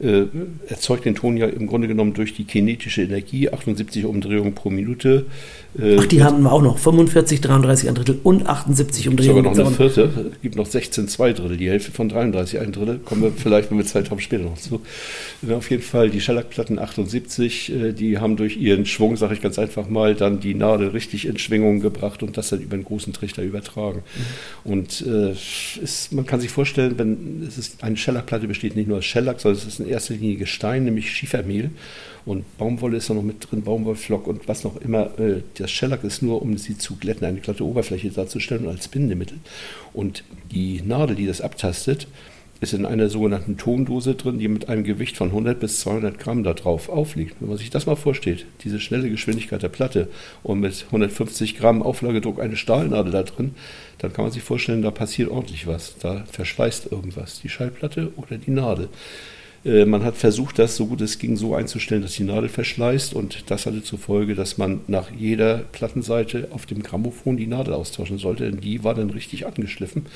äh, 0.00 0.24
erzeugt 0.66 1.04
den 1.04 1.14
Ton 1.14 1.36
ja 1.36 1.46
im 1.46 1.66
Grunde 1.66 1.88
genommen 1.88 2.14
durch 2.14 2.34
die 2.34 2.44
kinetische 2.44 3.02
Energie, 3.02 3.50
78 3.50 4.04
Umdrehungen 4.04 4.54
pro 4.54 4.70
Minute. 4.70 5.26
Äh, 5.78 5.96
Ach, 6.00 6.06
die 6.06 6.22
haben 6.22 6.42
wir 6.42 6.52
auch 6.52 6.62
noch, 6.62 6.78
45, 6.78 7.40
33 7.40 7.88
ein 7.88 7.94
Drittel 7.94 8.18
und 8.22 8.46
78 8.46 9.08
Umdrehungen. 9.08 9.44
Sogar 9.44 9.64
noch 9.64 9.66
eine 9.66 9.76
vierte, 9.76 10.30
es 10.32 10.40
gibt 10.40 10.56
noch 10.56 10.66
16 10.66 11.08
zwei 11.08 11.32
Drittel, 11.32 11.56
die 11.56 11.68
Hälfte 11.68 11.92
von 11.92 12.08
33 12.08 12.60
ein 12.60 12.72
Drittel, 12.72 12.98
kommen 12.98 13.22
wir 13.22 13.32
vielleicht, 13.32 13.70
wenn 13.70 13.78
wir 13.78 13.84
Zeit 13.84 14.10
haben, 14.10 14.20
später 14.20 14.44
noch 14.44 14.58
zu. 14.58 14.80
Äh, 15.46 15.52
auf 15.52 15.70
jeden 15.70 15.82
Fall 15.82 16.10
die 16.10 16.20
Schellackplatten 16.20 16.78
78, 16.78 17.72
äh, 17.72 17.92
die 17.92 18.18
haben 18.18 18.36
durch 18.36 18.56
ihren 18.56 18.86
Schwung, 18.86 19.16
sage 19.16 19.34
ich 19.34 19.40
ganz 19.40 19.58
einfach 19.58 19.88
mal, 19.88 20.14
dann 20.14 20.40
die 20.40 20.54
Nadel 20.54 20.88
richtig 20.88 21.26
in 21.26 21.38
Schwingung 21.38 21.80
gebracht 21.80 22.22
und 22.22 22.36
das 22.36 22.48
dann 22.48 22.60
über 22.60 22.74
einen 22.74 22.84
großen 22.84 23.12
Trichter 23.12 23.42
übertragen. 23.42 24.02
Mhm. 24.64 24.72
Und 24.72 25.04
äh, 25.06 25.32
ist, 25.82 26.12
man 26.12 26.26
kann 26.26 26.40
sich 26.40 26.50
vorstellen, 26.50 26.94
wenn 26.96 27.44
es 27.46 27.58
ist, 27.58 27.84
eine 27.84 27.96
Schellackplatte 27.96 28.48
besteht 28.48 28.76
nicht 28.76 28.88
nur 28.88 28.98
aus 28.98 29.04
Schellack, 29.04 29.40
sondern 29.40 29.60
es 29.60 29.66
ist 29.66 29.80
ein 29.80 29.89
erster 29.90 30.14
Linie 30.14 30.36
Gestein, 30.36 30.84
nämlich 30.84 31.10
Schiefermehl. 31.12 31.70
Und 32.24 32.44
Baumwolle 32.58 32.98
ist 32.98 33.10
da 33.10 33.14
noch 33.14 33.22
mit 33.22 33.50
drin, 33.50 33.62
Baumwollflock 33.62 34.26
und 34.26 34.46
was 34.46 34.64
noch 34.64 34.80
immer. 34.80 35.18
Äh, 35.18 35.42
das 35.54 35.70
Shellac 35.70 36.04
ist 36.04 36.22
nur, 36.22 36.42
um 36.42 36.56
sie 36.58 36.76
zu 36.76 36.96
glätten, 36.96 37.26
eine 37.26 37.40
glatte 37.40 37.64
Oberfläche 37.64 38.10
darzustellen 38.10 38.64
und 38.64 38.70
als 38.70 38.88
Bindemittel. 38.88 39.38
Und 39.92 40.24
die 40.50 40.82
Nadel, 40.82 41.16
die 41.16 41.26
das 41.26 41.40
abtastet, 41.40 42.06
ist 42.60 42.74
in 42.74 42.84
einer 42.84 43.08
sogenannten 43.08 43.56
Tondose 43.56 44.14
drin, 44.14 44.38
die 44.38 44.48
mit 44.48 44.68
einem 44.68 44.84
Gewicht 44.84 45.16
von 45.16 45.28
100 45.28 45.58
bis 45.58 45.80
200 45.80 46.18
Gramm 46.18 46.44
da 46.44 46.52
drauf 46.52 46.90
aufliegt. 46.90 47.36
Wenn 47.40 47.48
man 47.48 47.58
sich 47.58 47.70
das 47.70 47.86
mal 47.86 47.96
vorstellt, 47.96 48.44
diese 48.62 48.80
schnelle 48.80 49.08
Geschwindigkeit 49.08 49.62
der 49.62 49.70
Platte 49.70 50.08
und 50.42 50.60
mit 50.60 50.84
150 50.86 51.56
Gramm 51.56 51.82
Auflagedruck 51.82 52.38
eine 52.38 52.56
Stahlnadel 52.56 53.12
da 53.12 53.22
drin, 53.22 53.54
dann 53.98 54.12
kann 54.12 54.26
man 54.26 54.32
sich 54.32 54.42
vorstellen, 54.42 54.82
da 54.82 54.90
passiert 54.90 55.30
ordentlich 55.30 55.66
was. 55.66 55.96
Da 55.98 56.24
verschleißt 56.30 56.92
irgendwas, 56.92 57.40
die 57.40 57.48
Schallplatte 57.48 58.12
oder 58.16 58.36
die 58.36 58.50
Nadel. 58.50 58.88
Äh, 59.64 59.84
man 59.84 60.04
hat 60.04 60.16
versucht, 60.16 60.58
das 60.58 60.76
so 60.76 60.86
gut 60.86 61.00
es 61.00 61.18
ging 61.18 61.36
so 61.36 61.54
einzustellen, 61.54 62.02
dass 62.02 62.14
die 62.14 62.24
Nadel 62.24 62.48
verschleißt 62.48 63.14
und 63.14 63.50
das 63.50 63.66
hatte 63.66 63.82
zur 63.82 63.98
Folge, 63.98 64.34
dass 64.34 64.58
man 64.58 64.80
nach 64.86 65.10
jeder 65.10 65.58
Plattenseite 65.58 66.48
auf 66.50 66.66
dem 66.66 66.82
Grammophon 66.82 67.36
die 67.36 67.46
Nadel 67.46 67.74
austauschen 67.74 68.18
sollte, 68.18 68.50
denn 68.50 68.60
die 68.60 68.84
war 68.84 68.94
dann 68.94 69.10
richtig 69.10 69.46
angeschliffen. 69.46 70.06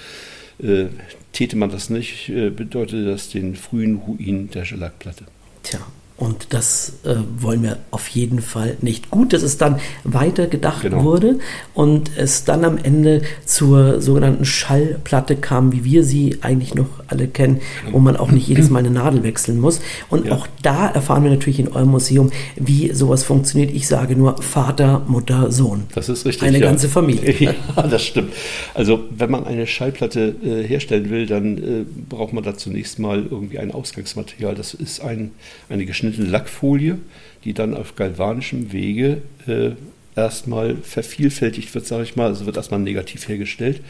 Äh, 0.63 0.87
täte 1.33 1.57
man 1.57 1.71
das 1.71 1.91
nicht, 1.91 2.29
äh, 2.29 2.51
bedeutete 2.51 3.05
das 3.05 3.29
den 3.29 3.57
frühen 3.57 3.97
Ruin 3.97 4.51
der 4.51 4.65
Schellackplatte. 4.65 5.25
Tja, 5.63 5.81
und 6.17 6.55
das 6.55 6.93
äh, 7.05 7.17
wollen 7.41 7.65
wir 7.65 7.79
auf 7.91 8.07
jeden 8.07 8.41
Fall 8.41 8.77
nicht. 8.81 9.11
Gut, 9.11 9.33
dass 9.33 9.43
es 9.43 9.59
dann 9.59 9.81
weitergedacht 10.05 10.83
genau. 10.83 11.03
wurde 11.03 11.41
und 11.75 12.13
es 12.17 12.45
dann 12.45 12.65
am 12.65 12.79
Ende 12.79 13.23
zur 13.45 14.01
sogenannten 14.01 14.45
Schallplatte 14.45 15.35
kam, 15.35 15.73
wie 15.73 15.85
wir 15.85 16.05
sie 16.05 16.39
eigentlich 16.41 16.77
noch 16.77 16.87
alle 17.09 17.27
kennen, 17.27 17.61
wo 17.91 17.99
man 17.99 18.17
auch 18.17 18.31
nicht 18.31 18.47
jedes 18.47 18.71
Mal 18.71 18.79
eine 18.79 18.91
Nadel 18.91 19.25
wechseln 19.25 19.59
muss. 19.59 19.81
Und 20.09 20.27
ja. 20.27 20.33
auch 20.37 20.47
da 20.63 20.89
erfahren 20.89 21.25
wir 21.25 21.33
natürlich 21.33 21.59
in 21.59 21.69
eurem 21.69 21.91
Museum, 21.91 22.31
wie 22.55 22.95
sowas 22.95 23.25
funktioniert. 23.25 23.73
Ich 23.73 23.89
sage 23.89 24.15
nur 24.15 24.41
Vater, 24.41 25.03
Mutter, 25.09 25.51
Sohn. 25.51 25.83
Das 25.97 26.09
ist 26.09 26.27
richtig. 26.27 26.47
Eine 26.47 26.61
ja. 26.61 26.67
ganze 26.67 26.89
Familie. 26.89 27.35
Ja, 27.45 27.83
das 27.83 28.05
stimmt. 28.05 28.33
Also 28.73 29.01
wenn 29.11 29.31
man 29.31 29.45
eine 29.45 29.67
Schallplatte 29.67 30.35
äh, 30.43 30.67
herstellen 30.67 31.11
will, 31.11 31.27
dann 31.27 31.59
äh, 31.59 31.85
braucht 32.09 32.33
man 32.33 32.45
da 32.45 32.57
zunächst 32.57 32.99
mal 32.99 33.27
irgendwie 33.29 33.59
ein 33.59 33.73
Ausgangsmaterial. 33.73 34.55
Das 34.55 34.73
ist 34.73 35.01
ein, 35.01 35.33
eine 35.69 35.85
Geschnittene 35.85 36.04
geschnittene 36.05 36.31
Lackfolie, 36.31 36.99
die 37.45 37.55
dann 37.55 37.75
auf 37.75 37.97
galvanischem 37.97 38.73
Wege 38.73 39.23
äh, 39.47 39.71
erstmal 40.17 40.77
vervielfältigt 40.77 41.75
wird, 41.75 41.87
sage 41.87 42.05
ich 42.05 42.17
mal. 42.17 42.27
Also 42.27 42.47
wird 42.47 42.57
erstmal 42.57 42.81
negativ 42.81 43.29
hergestellt. 43.29 43.81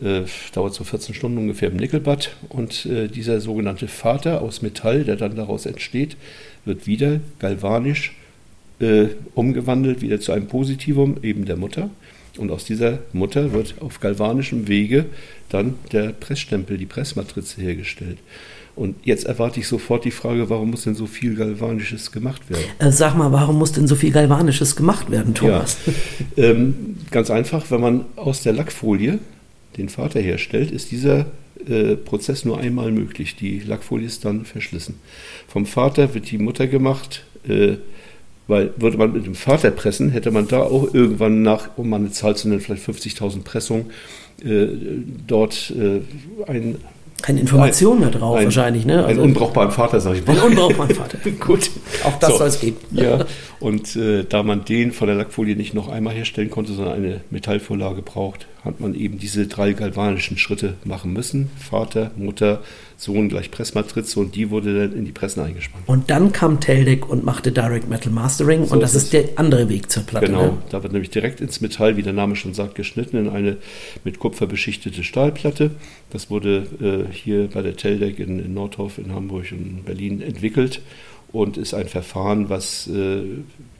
Äh, 0.00 0.22
dauert 0.52 0.74
so 0.74 0.84
14 0.84 1.14
Stunden 1.14 1.38
ungefähr 1.38 1.70
im 1.70 1.76
Nickelbad. 1.76 2.34
Und 2.48 2.86
äh, 2.86 3.08
dieser 3.08 3.40
sogenannte 3.40 3.88
Vater 3.88 4.42
aus 4.42 4.62
Metall, 4.62 5.04
der 5.04 5.16
dann 5.16 5.36
daraus 5.36 5.66
entsteht, 5.66 6.16
wird 6.64 6.86
wieder 6.86 7.20
galvanisch 7.38 8.16
äh, 8.80 9.06
umgewandelt, 9.34 10.00
wieder 10.00 10.20
zu 10.20 10.32
einem 10.32 10.48
Positivum, 10.48 11.18
eben 11.22 11.44
der 11.44 11.56
Mutter. 11.56 11.90
Und 12.36 12.50
aus 12.50 12.64
dieser 12.64 12.98
Mutter 13.12 13.52
wird 13.52 13.76
auf 13.80 14.00
galvanischem 14.00 14.66
Wege 14.66 15.06
dann 15.50 15.74
der 15.92 16.08
Pressstempel, 16.08 16.76
die 16.76 16.86
Pressmatrize 16.86 17.60
hergestellt. 17.60 18.18
Und 18.76 18.96
jetzt 19.04 19.24
erwarte 19.24 19.60
ich 19.60 19.68
sofort 19.68 20.04
die 20.04 20.10
Frage, 20.10 20.50
warum 20.50 20.70
muss 20.70 20.82
denn 20.82 20.96
so 20.96 21.06
viel 21.06 21.36
Galvanisches 21.36 22.10
gemacht 22.10 22.50
werden? 22.50 22.64
Äh, 22.80 22.90
sag 22.90 23.16
mal, 23.16 23.30
warum 23.30 23.58
muss 23.58 23.72
denn 23.72 23.86
so 23.86 23.94
viel 23.94 24.10
Galvanisches 24.10 24.74
gemacht 24.74 25.10
werden, 25.10 25.34
Thomas? 25.34 25.78
Ja, 25.86 25.92
ähm, 26.44 26.96
ganz 27.10 27.30
einfach, 27.30 27.70
wenn 27.70 27.80
man 27.80 28.04
aus 28.16 28.42
der 28.42 28.52
Lackfolie 28.52 29.20
den 29.76 29.88
Vater 29.88 30.20
herstellt, 30.20 30.72
ist 30.72 30.90
dieser 30.90 31.26
äh, 31.68 31.94
Prozess 31.96 32.44
nur 32.44 32.58
einmal 32.58 32.90
möglich. 32.90 33.36
Die 33.36 33.60
Lackfolie 33.60 34.06
ist 34.06 34.24
dann 34.24 34.44
verschlissen. 34.44 34.96
Vom 35.46 35.66
Vater 35.66 36.14
wird 36.14 36.30
die 36.30 36.38
Mutter 36.38 36.66
gemacht, 36.66 37.24
äh, 37.48 37.76
weil 38.48 38.72
würde 38.76 38.98
man 38.98 39.12
mit 39.12 39.24
dem 39.24 39.36
Vater 39.36 39.70
pressen, 39.70 40.10
hätte 40.10 40.30
man 40.30 40.48
da 40.48 40.62
auch 40.62 40.92
irgendwann 40.92 41.42
nach, 41.42 41.70
um 41.76 41.88
mal 41.88 41.96
eine 41.96 42.10
Zahl 42.10 42.36
zu 42.36 42.48
nennen, 42.48 42.60
vielleicht 42.60 42.86
50.000 42.86 43.42
Pressungen, 43.42 43.86
äh, 44.44 44.66
dort 45.26 45.72
äh, 45.76 46.00
ein 46.50 46.76
keine 47.24 47.40
Information 47.40 48.00
mehr 48.00 48.10
drauf 48.10 48.36
ein, 48.36 48.44
wahrscheinlich. 48.44 48.84
Ne? 48.84 48.98
Also 49.02 49.22
einen 49.22 49.30
unbrauchbaren 49.30 49.70
Vater, 49.70 49.98
sage 49.98 50.18
ich 50.18 50.26
mal. 50.26 50.34
Einen 50.34 50.42
unbrauchbaren 50.42 50.94
Vater. 50.94 51.18
Gut. 51.40 51.70
Auch 52.04 52.18
das 52.18 52.32
so. 52.32 52.36
soll 52.36 52.48
es 52.48 52.60
geben. 52.60 52.76
Ja, 52.90 53.24
und 53.60 53.96
äh, 53.96 54.24
da 54.24 54.42
man 54.42 54.64
den 54.64 54.92
von 54.92 55.06
der 55.06 55.16
Lackfolie 55.16 55.56
nicht 55.56 55.74
noch 55.74 55.88
einmal 55.88 56.14
herstellen 56.14 56.50
konnte, 56.50 56.72
sondern 56.72 56.94
eine 56.94 57.20
Metallvorlage 57.30 58.02
braucht, 58.02 58.46
hat 58.64 58.80
man 58.80 58.94
eben 58.94 59.18
diese 59.18 59.46
drei 59.46 59.72
galvanischen 59.72 60.38
Schritte 60.38 60.74
machen 60.84 61.12
müssen. 61.12 61.50
Vater, 61.58 62.10
Mutter, 62.16 62.62
Sohn 62.96 63.28
gleich 63.28 63.50
Pressmatrize 63.50 64.18
und 64.18 64.34
die 64.34 64.50
wurde 64.50 64.88
dann 64.88 64.96
in 64.96 65.04
die 65.04 65.12
Pressen 65.12 65.42
eingespannt. 65.42 65.84
Und 65.86 66.10
dann 66.10 66.32
kam 66.32 66.60
Teldec 66.60 67.08
und 67.08 67.24
machte 67.24 67.52
Direct 67.52 67.88
Metal 67.88 68.12
Mastering 68.12 68.66
so 68.66 68.74
und 68.74 68.80
das 68.80 68.94
ist, 68.94 69.04
ist 69.04 69.12
der 69.12 69.24
andere 69.36 69.68
Weg 69.68 69.90
zur 69.90 70.04
Platte. 70.04 70.26
Genau, 70.26 70.46
ne? 70.46 70.58
da 70.70 70.82
wird 70.82 70.92
nämlich 70.92 71.10
direkt 71.10 71.40
ins 71.40 71.60
Metall, 71.60 71.96
wie 71.96 72.02
der 72.02 72.12
Name 72.12 72.36
schon 72.36 72.54
sagt, 72.54 72.74
geschnitten 72.74 73.16
in 73.18 73.28
eine 73.28 73.58
mit 74.04 74.18
Kupfer 74.18 74.46
beschichtete 74.46 75.04
Stahlplatte. 75.04 75.72
Das 76.10 76.30
wurde 76.30 76.66
äh, 77.10 77.12
hier 77.12 77.48
bei 77.52 77.60
der 77.60 77.76
Teldec 77.76 78.18
in, 78.18 78.38
in 78.38 78.54
Nordhof, 78.54 78.98
in 78.98 79.12
Hamburg 79.12 79.52
und 79.52 79.58
in 79.58 79.84
Berlin 79.84 80.22
entwickelt 80.22 80.80
und 81.34 81.56
ist 81.56 81.74
ein 81.74 81.88
Verfahren, 81.88 82.48
was 82.48 82.86
äh, 82.86 83.22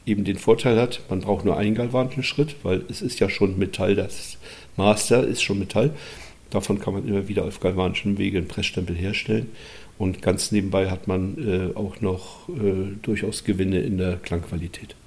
eben 0.05 0.25
den 0.25 0.37
Vorteil 0.37 0.77
hat, 0.77 0.99
man 1.09 1.21
braucht 1.21 1.45
nur 1.45 1.57
einen 1.57 1.73
galvanischen 1.73 2.21
Schritt, 2.21 2.57
weil 2.63 2.83
es 2.89 3.01
ist 3.01 3.21
ja 3.21 3.29
schon 3.29 3.57
Metall, 3.57 3.95
das 3.95 4.37
Master 4.75 5.25
ist 5.25 5.41
schon 5.41 5.59
Metall. 5.59 5.91
Davon 6.49 6.79
kann 6.79 6.93
man 6.93 7.07
immer 7.07 7.29
wieder 7.29 7.45
auf 7.45 7.61
galvanischem 7.61 8.17
Wege 8.17 8.39
einen 8.39 8.49
Pressstempel 8.49 8.95
herstellen. 8.95 9.51
Und 9.97 10.21
ganz 10.21 10.51
nebenbei 10.51 10.89
hat 10.89 11.07
man 11.07 11.37
äh, 11.37 11.77
auch 11.77 12.01
noch 12.01 12.49
äh, 12.49 12.93
durchaus 13.01 13.45
Gewinne 13.45 13.79
in 13.79 13.97
der 13.97 14.17
Klangqualität. 14.17 14.97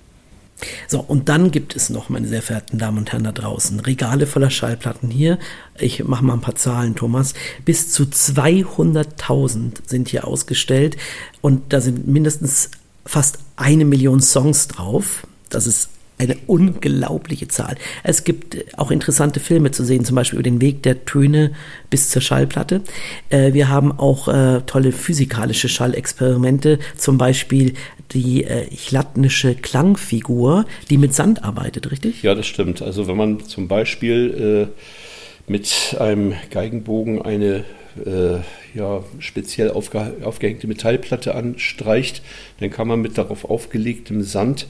So, 0.88 1.00
und 1.00 1.28
dann 1.28 1.50
gibt 1.50 1.76
es 1.76 1.90
noch, 1.90 2.08
meine 2.08 2.26
sehr 2.26 2.42
verehrten 2.42 2.78
Damen 2.78 2.98
und 2.98 3.12
Herren 3.12 3.24
da 3.24 3.32
draußen, 3.32 3.80
Regale 3.80 4.26
voller 4.26 4.50
Schallplatten 4.50 5.10
hier. 5.10 5.38
Ich 5.78 6.02
mache 6.04 6.24
mal 6.24 6.34
ein 6.34 6.40
paar 6.40 6.56
Zahlen, 6.56 6.96
Thomas. 6.96 7.34
Bis 7.64 7.92
zu 7.92 8.04
200.000 8.04 9.72
sind 9.86 10.08
hier 10.08 10.26
ausgestellt 10.26 10.96
und 11.40 11.72
da 11.72 11.80
sind 11.80 12.08
mindestens 12.08 12.70
fast 13.04 13.38
eine 13.56 13.84
Million 13.84 14.20
Songs 14.20 14.68
drauf. 14.68 15.26
Das 15.48 15.66
ist 15.66 15.90
eine 16.18 16.36
unglaubliche 16.46 17.48
Zahl. 17.48 17.76
Es 18.02 18.24
gibt 18.24 18.56
auch 18.76 18.90
interessante 18.90 19.40
Filme 19.40 19.70
zu 19.70 19.84
sehen, 19.84 20.04
zum 20.04 20.16
Beispiel 20.16 20.38
über 20.38 20.44
den 20.48 20.60
Weg 20.60 20.82
der 20.82 21.04
Töne 21.04 21.52
bis 21.90 22.10
zur 22.10 22.22
Schallplatte. 22.22 22.82
Äh, 23.30 23.52
wir 23.52 23.68
haben 23.68 23.92
auch 23.92 24.28
äh, 24.28 24.62
tolle 24.66 24.92
physikalische 24.92 25.68
Schallexperimente, 25.68 26.78
zum 26.96 27.18
Beispiel 27.18 27.74
die 28.12 28.44
äh, 28.44 28.66
chladnische 28.74 29.54
Klangfigur, 29.54 30.66
die 30.90 30.98
mit 30.98 31.14
Sand 31.14 31.44
arbeitet, 31.44 31.90
richtig? 31.90 32.22
Ja, 32.22 32.34
das 32.34 32.46
stimmt. 32.46 32.82
Also 32.82 33.06
wenn 33.08 33.16
man 33.16 33.40
zum 33.44 33.68
Beispiel 33.68 34.68
äh, 34.68 35.50
mit 35.50 35.96
einem 35.98 36.34
Geigenbogen 36.50 37.22
eine 37.22 37.64
äh, 38.04 38.38
ja, 38.74 39.02
speziell 39.18 39.70
aufge 39.70 40.16
aufgehängte 40.22 40.66
Metallplatte 40.66 41.34
anstreicht, 41.34 42.22
dann 42.60 42.70
kann 42.70 42.88
man 42.88 43.00
mit 43.00 43.18
darauf 43.18 43.44
aufgelegtem 43.44 44.22
Sand 44.22 44.66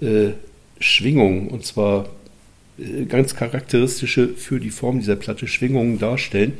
äh, 0.00 0.30
Schwingungen, 0.80 1.48
und 1.48 1.64
zwar 1.64 2.06
äh, 2.78 3.04
ganz 3.04 3.34
charakteristische 3.34 4.28
für 4.28 4.60
die 4.60 4.70
Form 4.70 4.98
dieser 4.98 5.16
Platte 5.16 5.46
Schwingungen 5.46 5.98
darstellen, 5.98 6.54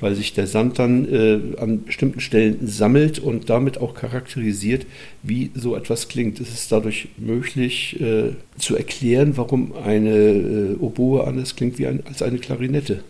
weil 0.00 0.14
sich 0.14 0.34
der 0.34 0.46
Sand 0.46 0.78
dann 0.78 1.10
äh, 1.10 1.58
an 1.58 1.84
bestimmten 1.84 2.20
Stellen 2.20 2.66
sammelt 2.66 3.18
und 3.18 3.48
damit 3.48 3.78
auch 3.78 3.94
charakterisiert, 3.94 4.86
wie 5.22 5.50
so 5.54 5.76
etwas 5.76 6.08
klingt. 6.08 6.40
Es 6.40 6.52
ist 6.52 6.72
dadurch 6.72 7.08
möglich 7.16 8.00
äh, 8.00 8.32
zu 8.58 8.76
erklären, 8.76 9.36
warum 9.36 9.72
eine 9.74 10.10
äh, 10.10 10.76
Oboe 10.78 11.26
anders 11.26 11.56
klingt 11.56 11.78
wie 11.78 11.86
ein, 11.86 12.02
als 12.06 12.22
eine 12.22 12.38
Klarinette. 12.38 13.00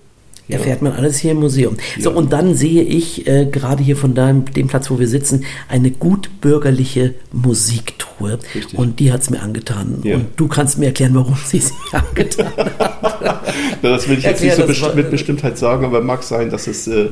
Ja. 0.47 0.59
Erfährt 0.59 0.83
man 0.83 0.93
alles 0.93 1.19
hier 1.19 1.31
im 1.31 1.39
Museum. 1.39 1.79
Ja. 1.97 2.03
So, 2.03 2.11
und 2.13 2.33
dann 2.33 2.55
sehe 2.55 2.83
ich 2.83 3.27
äh, 3.27 3.47
gerade 3.47 3.83
hier 3.83 3.97
von 3.97 4.15
deinem, 4.15 4.45
dem 4.53 4.69
Platz, 4.69 4.91
wo 4.91 4.99
wir 4.99 5.09
sitzen, 5.09 5.45
eine 5.69 5.91
gut 5.91 6.43
bürgerliche 6.43 7.15
Musiktruhe. 8.25 8.39
Richtig. 8.55 8.79
Und 8.79 9.01
die 9.01 9.13
hat 9.13 9.21
es 9.21 9.31
mir 9.31 9.41
angetan. 9.41 10.01
Ja. 10.03 10.17
Und 10.17 10.27
du 10.37 10.49
kannst 10.49 10.79
mir 10.79 10.87
erklären, 10.87 11.15
warum 11.15 11.37
sie 11.45 11.59
es 11.59 11.73
mir 11.93 12.01
angetan 12.01 12.53
hat. 12.57 13.43
das 13.83 14.09
will 14.09 14.19
ich 14.19 14.25
jetzt 14.25 14.43
nicht 14.43 14.57
so 14.57 14.67
best 14.67 14.95
mit 14.95 15.11
Bestimmtheit 15.11 15.59
sagen, 15.59 15.85
aber 15.85 16.01
mag 16.01 16.23
sein, 16.23 16.51
dass 16.51 16.67
es 16.67 16.87
äh, 16.87 17.09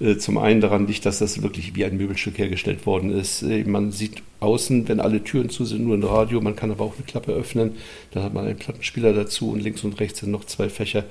äh, 0.00 0.16
zum 0.16 0.38
einen 0.38 0.60
daran 0.60 0.86
liegt, 0.86 1.06
dass 1.06 1.18
das 1.18 1.42
wirklich 1.42 1.74
wie 1.74 1.84
ein 1.84 1.96
Möbelstück 1.96 2.38
hergestellt 2.38 2.86
worden 2.86 3.10
ist. 3.10 3.42
Äh, 3.42 3.64
man 3.64 3.92
sieht 3.92 4.22
außen, 4.40 4.88
wenn 4.88 5.00
alle 5.00 5.22
Türen 5.22 5.50
zu 5.50 5.64
sind, 5.64 5.84
nur 5.84 5.96
ein 5.96 6.02
Radio, 6.02 6.40
man 6.40 6.56
kann 6.56 6.70
aber 6.70 6.84
auch 6.84 6.94
eine 6.96 7.04
Klappe 7.06 7.32
öffnen. 7.32 7.72
Dann 8.12 8.22
hat 8.22 8.34
man 8.34 8.46
einen 8.46 8.58
Plattenspieler 8.58 9.12
dazu 9.12 9.50
und 9.50 9.60
links 9.62 9.84
und 9.84 9.98
rechts 10.00 10.20
sind 10.20 10.30
noch 10.30 10.44
zwei 10.44 10.68
Fächer. 10.68 11.04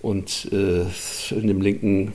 Und 0.00 0.48
äh, 0.50 0.82
in 1.32 1.46
dem 1.46 1.60
linken 1.60 2.12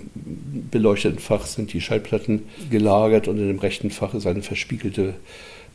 beleuchteten 0.72 1.20
Fach 1.20 1.46
sind 1.46 1.72
die 1.72 1.80
Schallplatten 1.80 2.44
gelagert 2.70 3.30
und 3.30 3.38
in 3.38 3.48
dem 3.48 3.60
rechten 3.60 3.92
Fach 3.92 4.14
ist 4.14 4.28
eine 4.28 4.42
verspiegelte 4.42 5.14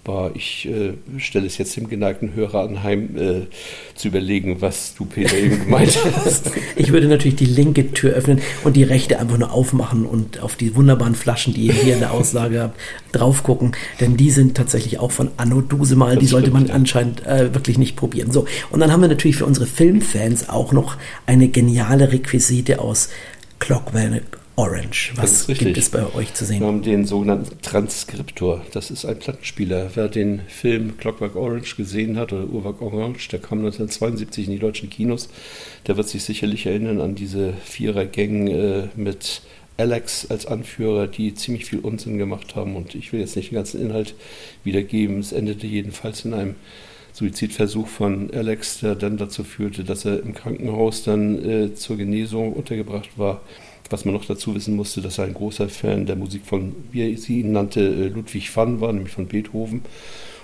war, 0.05 0.35
ich 0.35 0.69
äh, 0.69 0.95
stelle 1.19 1.47
es 1.47 1.59
jetzt 1.59 1.77
dem 1.77 1.89
geneigten 1.89 2.35
Hörer 2.35 2.63
anheim, 2.63 3.17
äh, 3.17 3.47
zu 3.95 4.09
überlegen, 4.09 4.61
was 4.61 4.95
du, 4.95 5.05
Peter, 5.05 5.37
eben 5.37 5.61
gemeint 5.65 5.97
hast. 6.25 6.51
ich 6.75 6.93
würde 6.93 7.07
natürlich 7.07 7.37
die 7.37 7.47
linke 7.47 7.93
Tür 7.93 8.13
öffnen 8.13 8.41
und 8.65 8.75
die 8.75 8.83
rechte 8.83 9.21
einfach 9.21 9.39
nur 9.39 9.53
aufmachen 9.53 10.05
und 10.05 10.41
auf 10.41 10.57
die 10.57 10.75
wunderbaren 10.75 11.15
Flaschen, 11.15 11.55
die 11.55 11.67
ihr 11.67 11.75
hier 11.75 11.95
in 11.95 12.01
der 12.01 12.13
Auslage 12.13 12.63
habt, 12.63 12.81
drauf 13.13 13.45
gucken, 13.45 13.73
denn 14.01 14.17
die 14.17 14.31
sind 14.31 14.57
tatsächlich 14.57 14.99
auch 14.99 15.13
von 15.13 15.31
Anno 15.37 15.61
Dusemal, 15.61 16.17
die 16.17 16.27
sollte 16.27 16.51
man 16.51 16.71
anscheinend 16.71 17.25
äh, 17.25 17.55
wirklich 17.55 17.79
nicht 17.79 17.95
probieren. 17.95 18.33
So, 18.33 18.47
und 18.71 18.81
dann 18.81 18.91
haben 18.91 19.03
wir 19.03 19.09
natürlich 19.09 19.37
für 19.37 19.47
unsere 19.47 19.67
Filmfans 19.67 20.49
auch 20.49 20.73
noch 20.73 20.97
eine 21.27 21.49
geniale 21.49 22.11
Requisite 22.11 22.81
aus 22.81 23.09
Clockwork 23.61 24.42
Orange. 24.57 25.13
Was 25.17 25.47
gibt 25.47 25.79
es 25.79 25.89
bei 25.89 26.05
euch 26.15 26.35
zu 26.35 26.45
sehen? 26.45 26.61
Wir 26.61 26.67
haben 26.67 26.83
den 26.83 27.07
sogenannten 27.07 27.63
Transkriptor. 27.63 28.65
Das 28.73 28.91
ist 28.91 29.07
ein 29.07 29.19
Plattenspieler. 29.19 29.91
Wer 29.95 30.09
den 30.09 30.41
Film 30.47 30.99
Clockwork 30.99 31.37
Orange 31.37 31.75
gesehen 31.77 32.19
hat 32.19 32.35
oder 32.35 32.45
Uhrwerk 32.45 32.83
Orange, 32.83 33.29
der 33.29 33.39
kam 33.39 33.59
1972 33.59 34.47
in 34.47 34.53
die 34.53 34.59
deutschen 34.59 34.91
Kinos, 34.91 35.31
der 35.87 35.97
wird 35.97 36.09
sich 36.09 36.23
sicherlich 36.23 36.67
erinnern 36.67 37.01
an 37.01 37.15
diese 37.15 37.55
Vierergänge 37.65 38.91
äh, 38.95 39.01
mit 39.01 39.41
Alex 39.79 40.31
als 40.31 40.45
Anführer, 40.45 41.07
die 41.07 41.35
ziemlich 41.35 41.65
viel 41.65 41.79
Unsinn 41.79 42.19
gemacht 42.19 42.55
haben. 42.55 42.77
Und 42.77 42.95
ich 42.95 43.13
will 43.13 43.21
jetzt 43.21 43.37
nicht 43.37 43.53
den 43.53 43.57
ganzen 43.57 43.81
Inhalt 43.81 44.15
wiedergeben. 44.65 45.21
Es 45.21 45.33
endete 45.33 45.67
jedenfalls 45.67 46.27
in 46.27 46.35
einem 46.35 46.57
Suizidversuch 47.15 47.89
von 47.89 48.31
Alex, 48.35 48.81
der 48.81 48.97
dann 48.97 49.17
dazu 49.17 49.45
führte, 49.45 49.83
dass 49.83 50.05
er 50.05 50.23
im 50.23 50.35
Krankenhaus 50.35 51.05
dann 51.05 51.45
äh, 51.45 51.75
zur 51.75 51.97
Genesung 51.97 52.53
untergebracht 52.53 53.19
war. 53.19 53.41
Was 53.93 54.07
man 54.07 54.15
noch 54.15 54.25
dazu 54.25 54.55
wissen 54.55 54.75
musste, 54.75 55.03
dass 55.03 55.19
er 55.19 55.25
ein 55.25 55.35
großer 55.35 55.69
Fan 55.69 56.07
der 56.07 56.17
Musik 56.17 56.47
von, 56.47 56.75
wie 56.93 57.15
sie 57.19 57.41
ihn 57.41 57.53
nannte, 57.53 57.81
äh, 57.81 58.09
Ludwig 58.09 58.57
van 58.57 58.81
war, 58.81 58.91
nämlich 58.93 59.13
von 59.13 59.27
Beethoven. 59.27 59.83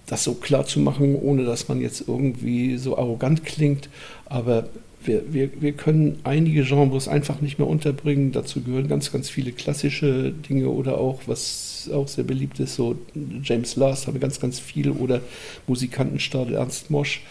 das 0.09 0.25
so 0.25 0.35
klar 0.35 0.67
zu 0.67 0.81
machen, 0.81 1.15
ohne 1.15 1.45
dass 1.45 1.69
man 1.69 1.81
jetzt 1.81 2.05
irgendwie 2.09 2.77
so 2.79 2.99
arrogant 2.99 3.45
klingt. 3.45 3.89
Aber 4.27 4.69
wir, 5.05 5.33
wir, 5.33 5.51
wir 5.61 5.73
können 5.73 6.19
einige 6.25 6.65
Genres 6.65 7.09
einfach 7.09 7.41
nicht 7.41 7.59
mehr 7.59 7.69
unterbringen. 7.69 8.33
Dazu 8.33 8.63
gehören 8.63 8.89
ganz, 8.89 9.13
ganz 9.13 9.29
viele 9.29 9.53
klassische 9.53 10.33
Dinge 10.33 10.69
oder 10.69 10.99
auch, 10.99 11.21
was 11.27 11.91
auch 11.93 12.09
sehr 12.09 12.25
beliebt 12.25 12.59
ist, 12.61 12.75
so 12.75 12.97
James 13.43 13.77
Last 13.77 14.07
haben 14.07 14.15
wir 14.15 14.21
ganz, 14.21 14.41
ganz 14.41 14.59
viel 14.59 14.91
oder 14.91 15.21
Musikantenstadel 15.67 16.55
Ernst 16.55 16.91
Mosch. 16.91 17.23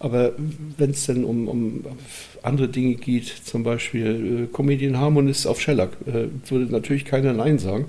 Aber 0.00 0.32
wenn 0.78 0.90
es 0.90 1.06
dann 1.06 1.24
um, 1.24 1.46
um 1.46 1.84
andere 2.42 2.68
Dinge 2.68 2.94
geht, 2.94 3.26
zum 3.26 3.62
Beispiel 3.62 4.44
äh, 4.44 4.54
Comedian 4.54 4.96
Harmonist 4.96 5.46
auf 5.46 5.60
Shellac, 5.60 5.90
äh, 6.06 6.28
würde 6.50 6.72
natürlich 6.72 7.04
keiner 7.04 7.34
Nein 7.34 7.58
sagen. 7.58 7.84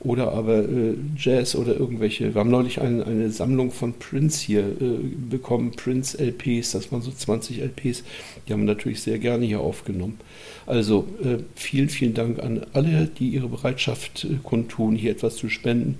Oder 0.00 0.32
aber 0.32 0.60
äh, 0.60 0.94
Jazz 1.18 1.54
oder 1.54 1.78
irgendwelche. 1.78 2.34
Wir 2.34 2.40
haben 2.40 2.50
neulich 2.50 2.80
ein, 2.80 3.02
eine 3.02 3.28
Sammlung 3.30 3.70
von 3.70 3.92
Prince 3.92 4.42
hier 4.42 4.60
äh, 4.60 4.98
bekommen, 5.30 5.72
Prince 5.72 6.18
LPs, 6.18 6.72
das 6.72 6.90
waren 6.90 7.02
so 7.02 7.10
20 7.10 7.60
LPs, 7.60 8.04
die 8.48 8.52
haben 8.54 8.60
wir 8.60 8.74
natürlich 8.74 9.02
sehr 9.02 9.18
gerne 9.18 9.44
hier 9.44 9.60
aufgenommen. 9.60 10.18
Also 10.64 11.06
äh, 11.22 11.42
vielen, 11.54 11.90
vielen 11.90 12.14
Dank 12.14 12.38
an 12.38 12.64
alle, 12.72 13.10
die 13.18 13.28
ihre 13.28 13.48
Bereitschaft 13.48 14.24
äh, 14.24 14.36
kundtun, 14.42 14.96
hier 14.96 15.10
etwas 15.10 15.36
zu 15.36 15.50
spenden. 15.50 15.98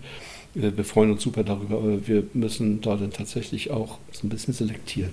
Wir 0.53 0.83
freuen 0.83 1.13
uns 1.13 1.23
super 1.23 1.45
darüber, 1.45 1.77
aber 1.77 2.09
wir 2.09 2.25
müssen 2.33 2.81
da 2.81 2.97
dann 2.97 3.13
tatsächlich 3.13 3.71
auch 3.71 3.99
so 4.11 4.27
ein 4.27 4.31
bisschen 4.31 4.53
selektieren. 4.53 5.11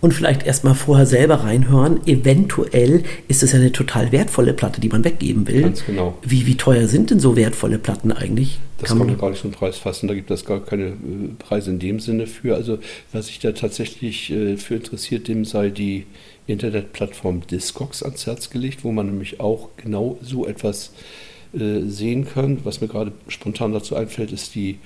Und 0.00 0.14
vielleicht 0.14 0.46
erstmal 0.46 0.74
vorher 0.74 1.04
selber 1.04 1.44
reinhören. 1.44 2.00
Eventuell 2.06 3.04
ist 3.28 3.42
es 3.42 3.52
ja 3.52 3.58
eine 3.58 3.70
total 3.70 4.12
wertvolle 4.12 4.54
Platte, 4.54 4.80
die 4.80 4.88
man 4.88 5.04
weggeben 5.04 5.46
will. 5.46 5.62
Ganz 5.62 5.84
genau. 5.84 6.16
Wie, 6.22 6.46
wie 6.46 6.56
teuer 6.56 6.88
sind 6.88 7.10
denn 7.10 7.20
so 7.20 7.36
wertvolle 7.36 7.78
Platten 7.78 8.12
eigentlich? 8.12 8.60
Das 8.78 8.88
kann, 8.88 8.98
kann 8.98 9.08
man 9.08 9.18
gar 9.18 9.28
nicht 9.28 9.42
so 9.42 9.48
einen 9.48 9.54
Preis 9.54 9.76
fassen. 9.76 10.08
Da 10.08 10.14
gibt 10.14 10.30
es 10.30 10.46
gar 10.46 10.64
keine 10.64 10.86
äh, 10.86 10.94
Preise 11.38 11.70
in 11.70 11.80
dem 11.80 12.00
Sinne 12.00 12.26
für. 12.26 12.54
Also, 12.54 12.78
was 13.12 13.26
sich 13.26 13.40
da 13.40 13.52
tatsächlich 13.52 14.30
äh, 14.30 14.56
für 14.56 14.76
interessiert, 14.76 15.28
dem 15.28 15.44
sei 15.44 15.68
die 15.68 16.06
Internetplattform 16.46 17.46
Discogs 17.46 18.02
ans 18.02 18.26
Herz 18.26 18.48
gelegt, 18.48 18.84
wo 18.84 18.92
man 18.92 19.04
nämlich 19.04 19.38
auch 19.38 19.68
genau 19.76 20.18
so 20.22 20.46
etwas 20.46 20.86
äh, 20.86 21.27
sehen 21.52 22.26
kann. 22.26 22.58
Was 22.64 22.80
mir 22.80 22.88
gerade 22.88 23.12
spontan 23.28 23.72
dazu 23.72 23.96
einfällt, 23.96 24.32
ist 24.32 24.54
die 24.54 24.78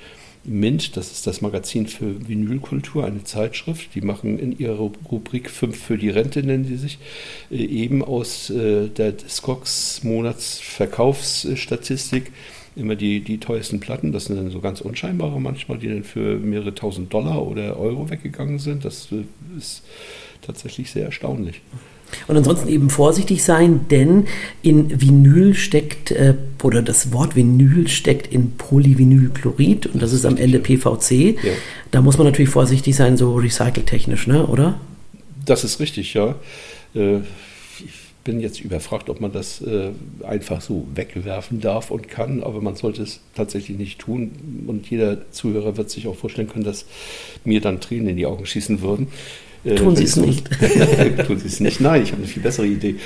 Mint, 0.44 0.96
das 0.96 1.12
ist 1.12 1.28
das 1.28 1.40
Magazin 1.40 1.86
für 1.86 2.28
Vinylkultur, 2.28 3.04
eine 3.04 3.22
Zeitschrift. 3.22 3.94
Die 3.94 4.00
machen 4.00 4.40
in 4.40 4.58
ihrer 4.58 4.74
Rubrik 4.76 5.48
5 5.48 5.80
für 5.80 5.96
die 5.96 6.10
Rente, 6.10 6.42
nennen 6.42 6.64
sie 6.64 6.74
sich, 6.76 6.98
äh, 7.50 7.64
eben 7.64 8.04
aus 8.04 8.50
äh, 8.50 8.88
der 8.88 9.12
Discogs 9.12 10.02
Monatsverkaufsstatistik 10.02 12.32
immer 12.74 12.96
die, 12.96 13.20
die 13.20 13.38
teuersten 13.38 13.78
Platten. 13.78 14.10
Das 14.10 14.24
sind 14.24 14.34
dann 14.36 14.50
so 14.50 14.58
ganz 14.60 14.80
unscheinbare 14.80 15.40
manchmal, 15.40 15.78
die 15.78 15.86
dann 15.88 16.02
für 16.02 16.38
mehrere 16.38 16.74
tausend 16.74 17.12
Dollar 17.12 17.46
oder 17.46 17.78
Euro 17.78 18.10
weggegangen 18.10 18.58
sind. 18.58 18.84
Das 18.84 19.10
ist 19.56 19.84
tatsächlich 20.40 20.90
sehr 20.90 21.04
erstaunlich. 21.04 21.60
Und 22.28 22.36
ansonsten 22.36 22.68
eben 22.68 22.90
vorsichtig 22.90 23.42
sein, 23.44 23.86
denn 23.90 24.26
in 24.62 25.00
Vinyl 25.00 25.54
steckt, 25.54 26.10
äh, 26.10 26.34
oder 26.62 26.82
das 26.82 27.12
Wort 27.12 27.36
Vinyl 27.36 27.88
steckt 27.88 28.32
in 28.32 28.52
Polyvinylchlorid 28.52 29.86
und 29.86 30.02
das, 30.02 30.12
ist 30.12 30.24
am 30.24 30.36
Ende 30.36 30.58
PVC. 30.58 31.10
Ja. 31.42 31.52
Da 31.90 32.00
muss 32.00 32.18
man 32.18 32.26
natürlich 32.26 32.50
vorsichtig 32.50 32.94
sein, 32.96 33.16
so 33.16 33.34
recyceltechnisch, 33.34 34.26
ne, 34.26 34.46
oder? 34.46 34.80
Das 35.44 35.64
ist 35.64 35.80
richtig, 35.80 36.14
ja. 36.14 36.36
Äh, 36.94 37.18
ich 37.78 38.24
bin 38.24 38.40
jetzt 38.40 38.60
überfragt, 38.60 39.10
ob 39.10 39.20
man 39.20 39.32
das 39.32 39.60
äh, 39.62 39.90
einfach 40.22 40.60
so 40.60 40.86
wegwerfen 40.94 41.60
darf 41.60 41.90
und 41.90 42.08
kann, 42.08 42.42
aber 42.42 42.60
man 42.60 42.76
sollte 42.76 43.02
es 43.02 43.20
tatsächlich 43.34 43.78
nicht 43.78 43.98
tun. 43.98 44.64
Und 44.66 44.88
jeder 44.88 45.30
Zuhörer 45.32 45.76
wird 45.76 45.90
sich 45.90 46.06
auch 46.06 46.16
vorstellen 46.16 46.48
können, 46.48 46.64
dass 46.64 46.86
mir 47.44 47.60
dann 47.60 47.80
Tränen 47.80 48.10
in 48.10 48.16
die 48.16 48.26
Augen 48.26 48.46
schießen 48.46 48.80
würden. 48.80 49.08
Äh, 49.64 49.74
Tun 49.76 49.96
Sie 49.96 50.04
es 50.04 50.16
nicht. 50.16 50.48
Tun 51.26 51.38
Sie 51.38 51.46
es 51.46 51.60
nicht. 51.60 51.80
Nein, 51.80 52.02
ich 52.02 52.12
habe 52.12 52.22
eine 52.22 52.30
viel 52.30 52.42
bessere 52.42 52.66
Idee. 52.66 52.96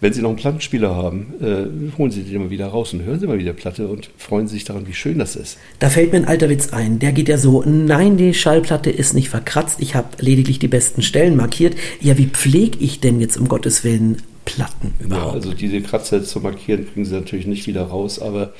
Wenn 0.00 0.12
Sie 0.12 0.22
noch 0.22 0.28
einen 0.28 0.38
Plattenspieler 0.38 0.94
haben, 0.94 1.34
äh, 1.40 1.98
holen 1.98 2.12
Sie 2.12 2.22
den 2.22 2.40
mal 2.40 2.50
wieder 2.50 2.68
raus 2.68 2.92
und 2.92 3.02
hören 3.02 3.18
Sie 3.18 3.26
mal 3.26 3.38
wieder 3.38 3.52
Platte 3.52 3.88
und 3.88 4.10
freuen 4.16 4.46
Sie 4.46 4.54
sich 4.54 4.64
daran, 4.64 4.86
wie 4.86 4.94
schön 4.94 5.18
das 5.18 5.34
ist. 5.34 5.58
Da 5.80 5.90
fällt 5.90 6.12
mir 6.12 6.18
ein 6.18 6.24
alter 6.24 6.48
Witz 6.48 6.72
ein. 6.72 7.00
Der 7.00 7.10
geht 7.10 7.28
ja 7.28 7.36
so, 7.36 7.64
nein, 7.66 8.16
die 8.16 8.32
Schallplatte 8.32 8.90
ist 8.90 9.14
nicht 9.14 9.28
verkratzt, 9.28 9.78
ich 9.80 9.96
habe 9.96 10.08
lediglich 10.20 10.60
die 10.60 10.68
besten 10.68 11.02
Stellen 11.02 11.34
markiert. 11.34 11.74
Ja, 12.00 12.16
wie 12.16 12.26
pflege 12.26 12.78
ich 12.78 13.00
denn 13.00 13.20
jetzt 13.20 13.36
um 13.36 13.48
Gottes 13.48 13.82
Willen 13.82 14.18
Platten 14.44 14.94
überhaupt? 15.00 15.26
Ja, 15.26 15.32
also 15.32 15.52
diese 15.52 15.80
Kratzer 15.80 16.22
zu 16.22 16.40
markieren, 16.40 16.86
kriegen 16.86 17.04
Sie 17.04 17.14
natürlich 17.14 17.46
nicht 17.46 17.66
wieder 17.66 17.82
raus, 17.82 18.20
aber 18.20 18.52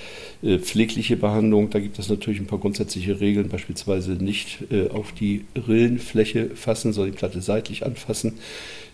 pflegliche 0.43 1.17
Behandlung, 1.17 1.71
da 1.71 1.81
gibt 1.81 1.99
es 1.99 2.09
natürlich 2.09 2.39
ein 2.41 2.47
paar 2.47 2.61
grundsätzliche 2.61 3.21
Regeln, 3.21 3.49
beispielsweise 3.49 4.13
nicht 4.13 4.65
äh, 4.71 4.89
auf 4.89 5.13
die 5.13 5.45
Rillenfläche 5.67 6.51
fassen, 6.55 6.93
sondern 6.93 7.13
die 7.13 7.19
Platte 7.19 7.41
seitlich 7.41 7.85
anfassen. 7.85 8.35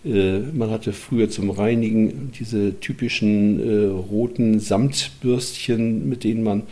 Äh, 0.05 0.39
man 0.39 0.71
hatte 0.71 0.93
früher 0.93 1.29
zum 1.29 1.51
Reinigen 1.51 2.33
diese 2.39 2.79
typischen 2.81 3.61
äh, 3.61 3.87
roten 3.87 4.61
Samtbürstchen, 4.61 6.09
mit 6.09 6.25
denen 6.25 6.43
man 6.43 6.63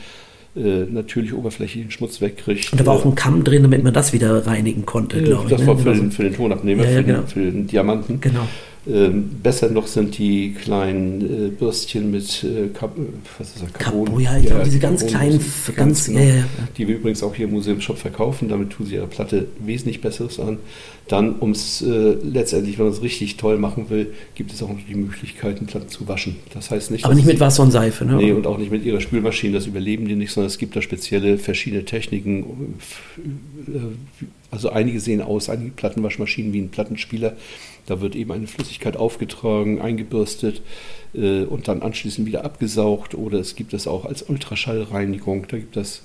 äh, 0.55 0.85
natürlich 0.91 1.33
oberflächlichen 1.33 1.91
Schmutz 1.91 2.21
wegkriegt. 2.21 2.73
Und 2.73 2.81
da 2.81 2.87
war 2.87 2.95
auch 2.95 3.05
ein 3.07 3.15
Kamm 3.15 3.43
drin, 3.43 3.63
damit 3.63 3.83
man 3.85 3.95
das 3.95 4.13
wieder 4.13 4.47
reinigen 4.47 4.85
konnte, 4.85 5.23
glaube 5.23 5.45
ich. 5.45 5.51
Das 5.51 5.63
ne? 5.63 5.67
war 5.67 5.79
für 5.79 5.95
den, 5.95 6.13
für 6.13 6.25
den 6.25 6.35
Tonabnehmer, 6.35 6.85
ja, 6.85 6.91
ja, 6.91 6.97
für, 6.97 7.05
genau. 7.05 7.19
den, 7.21 7.27
für, 7.29 7.41
den, 7.41 7.67
Diamanten. 7.67 8.21
Genau. 8.21 8.47
Ähm, 8.85 9.31
besser 9.41 9.71
noch 9.71 9.87
sind 9.87 10.19
die 10.19 10.55
kleinen 10.55 11.21
äh, 11.21 11.49
Bürstchen 11.51 12.11
mit 12.11 12.43
äh, 12.43 12.67
Kap 12.69 12.97
was 13.39 13.51
ist 13.51 13.63
das, 13.63 13.73
Carbon. 13.75 14.07
Carbon 14.07 14.21
ja, 14.21 14.37
ich 14.37 14.47
ja, 14.47 14.65
diese 14.65 14.81
ganz 14.81 15.07
kleinen, 15.07 15.39
ganz, 15.39 15.77
ganz 15.77 16.07
genau, 16.07 16.19
ja, 16.19 16.45
die 16.77 16.89
wir 16.89 16.97
übrigens 16.97 17.23
auch 17.23 17.33
hier 17.33 17.47
im 17.47 17.53
Museumshop 17.53 17.97
verkaufen. 17.97 18.49
Damit 18.49 18.71
tun 18.71 18.87
sie 18.87 18.95
ihre 18.95 19.07
Platte 19.07 19.47
wesentlich 19.61 20.01
Besseres 20.01 20.41
an. 20.41 20.59
Dann, 21.07 21.37
um 21.37 21.53
es 21.53 21.81
äh, 21.83 22.17
letztendlich, 22.25 22.79
wenn 22.79 22.87
man 22.87 22.95
es 22.95 23.03
richtig 23.03 23.37
toll 23.37 23.57
machen 23.57 23.89
will, 23.89 24.15
gibt 24.35 24.53
es 24.53 24.61
auch 24.65 24.69
noch 24.69 24.79
die 24.89 24.97
Möglichkeiten, 24.97 25.67
Platten 25.67 25.89
zu 25.89 26.09
waschen. 26.09 26.37
Das 26.53 26.73
heißt 26.73 26.91
nicht, 26.91 27.05
aber 27.05 27.15
nicht 27.15 27.27
mit 27.27 27.39
Wasser 27.39 27.63
und 27.63 27.71
Seife, 27.71 28.05
ne? 28.05 28.17
Nee, 28.17 28.33
und 28.33 28.49
auch 28.49 28.59
nicht 28.59 28.73
mit 28.73 28.85
ihrer 28.85 29.01
Spülmaschine. 29.01 29.55
Das 29.55 29.67
überleben 29.67 30.09
die 30.09 30.17
nicht, 30.17 30.33
sondern 30.33 30.49
es 30.49 30.59
gibt 30.59 30.75
da 30.75 30.83
spezielle 30.83 31.39
verschiedene 31.39 31.85
Techniken. 31.85 32.75
Also 34.53 34.71
einige 34.71 35.01
sehen 35.01 35.21
aus, 35.21 35.49
einige 35.49 35.73
Plattenwaschmaschinen 35.73 36.53
wie 36.53 36.61
ein 36.61 36.69
Plattenspieler 36.69 37.35
da 37.87 38.01
wird 38.01 38.15
eben 38.15 38.33
eine 38.33 38.47
Flüssigkeit 38.47 38.97
aufgetragen, 38.97 39.81
eingebürstet 39.81 40.63
äh, 41.15 41.43
und 41.43 41.69
dann 41.69 41.83
anschließend 41.83 42.27
wieder 42.27 42.45
abgesaugt. 42.45 43.15
Oder 43.15 43.39
es 43.41 43.57
gibt 43.57 43.73
es 43.75 43.87
auch 43.87 44.05
als 44.05 44.23
Ultraschallreinigung. 44.23 45.47
Da 45.49 45.59
gibt 45.59 45.77
es 45.77 46.03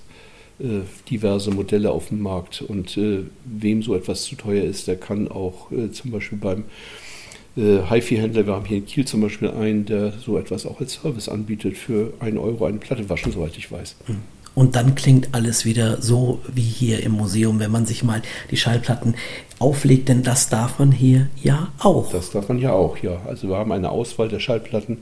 äh, 0.60 0.81
diverse 1.10 1.51
Modelle 1.51 1.91
auf 1.91 2.10
dem 2.10 2.21
Markt. 2.21 2.62
Und 2.62 2.97
äh, 2.97 3.19
wem 3.45 3.83
so 3.83 3.95
etwas 3.95 4.23
zu 4.23 4.36
teuer 4.36 4.63
ist, 4.63 4.88
der 4.88 4.95
kann 4.95 5.27
auch 5.27 5.71
äh, 5.71 5.91
zum 5.91 6.12
Beispiel 6.12 6.39
beim 6.39 6.63
äh, 7.55 7.79
HiFi-Händler, 7.89 8.47
wir 8.47 8.53
haben 8.53 8.65
hier 8.65 8.77
in 8.77 8.86
Kiel 8.86 9.05
zum 9.05 9.21
Beispiel 9.21 9.49
einen, 9.49 9.86
der 9.86 10.13
so 10.13 10.38
etwas 10.38 10.65
auch 10.65 10.79
als 10.79 10.93
Service 10.93 11.29
anbietet, 11.29 11.77
für 11.77 12.13
einen 12.19 12.38
Euro 12.38 12.65
eine 12.65 12.77
Platte 12.77 13.07
waschen, 13.10 13.31
soweit 13.31 13.57
ich 13.57 13.71
weiß. 13.71 13.95
Mhm. 14.07 14.37
Und 14.57 14.75
dann 14.75 14.95
klingt 14.95 15.35
alles 15.35 15.65
wieder 15.65 16.01
so 16.01 16.41
wie 16.51 16.63
hier 16.63 17.03
im 17.03 17.11
Museum, 17.11 17.59
wenn 17.59 17.69
man 17.69 17.85
sich 17.85 18.03
mal 18.03 18.23
die 18.49 18.57
Schallplatten 18.57 19.13
auflegt, 19.59 20.09
denn 20.09 20.23
das 20.23 20.49
darf 20.49 20.79
man 20.79 20.91
hier 20.91 21.27
ja 21.43 21.71
auch. 21.77 22.11
Das 22.11 22.31
darf 22.31 22.49
man 22.49 22.57
ja 22.57 22.71
auch, 22.71 22.97
ja. 22.97 23.21
Also 23.27 23.49
wir 23.49 23.55
haben 23.55 23.71
eine 23.71 23.91
Auswahl 23.91 24.29
der 24.29 24.39
Schallplatten 24.39 24.97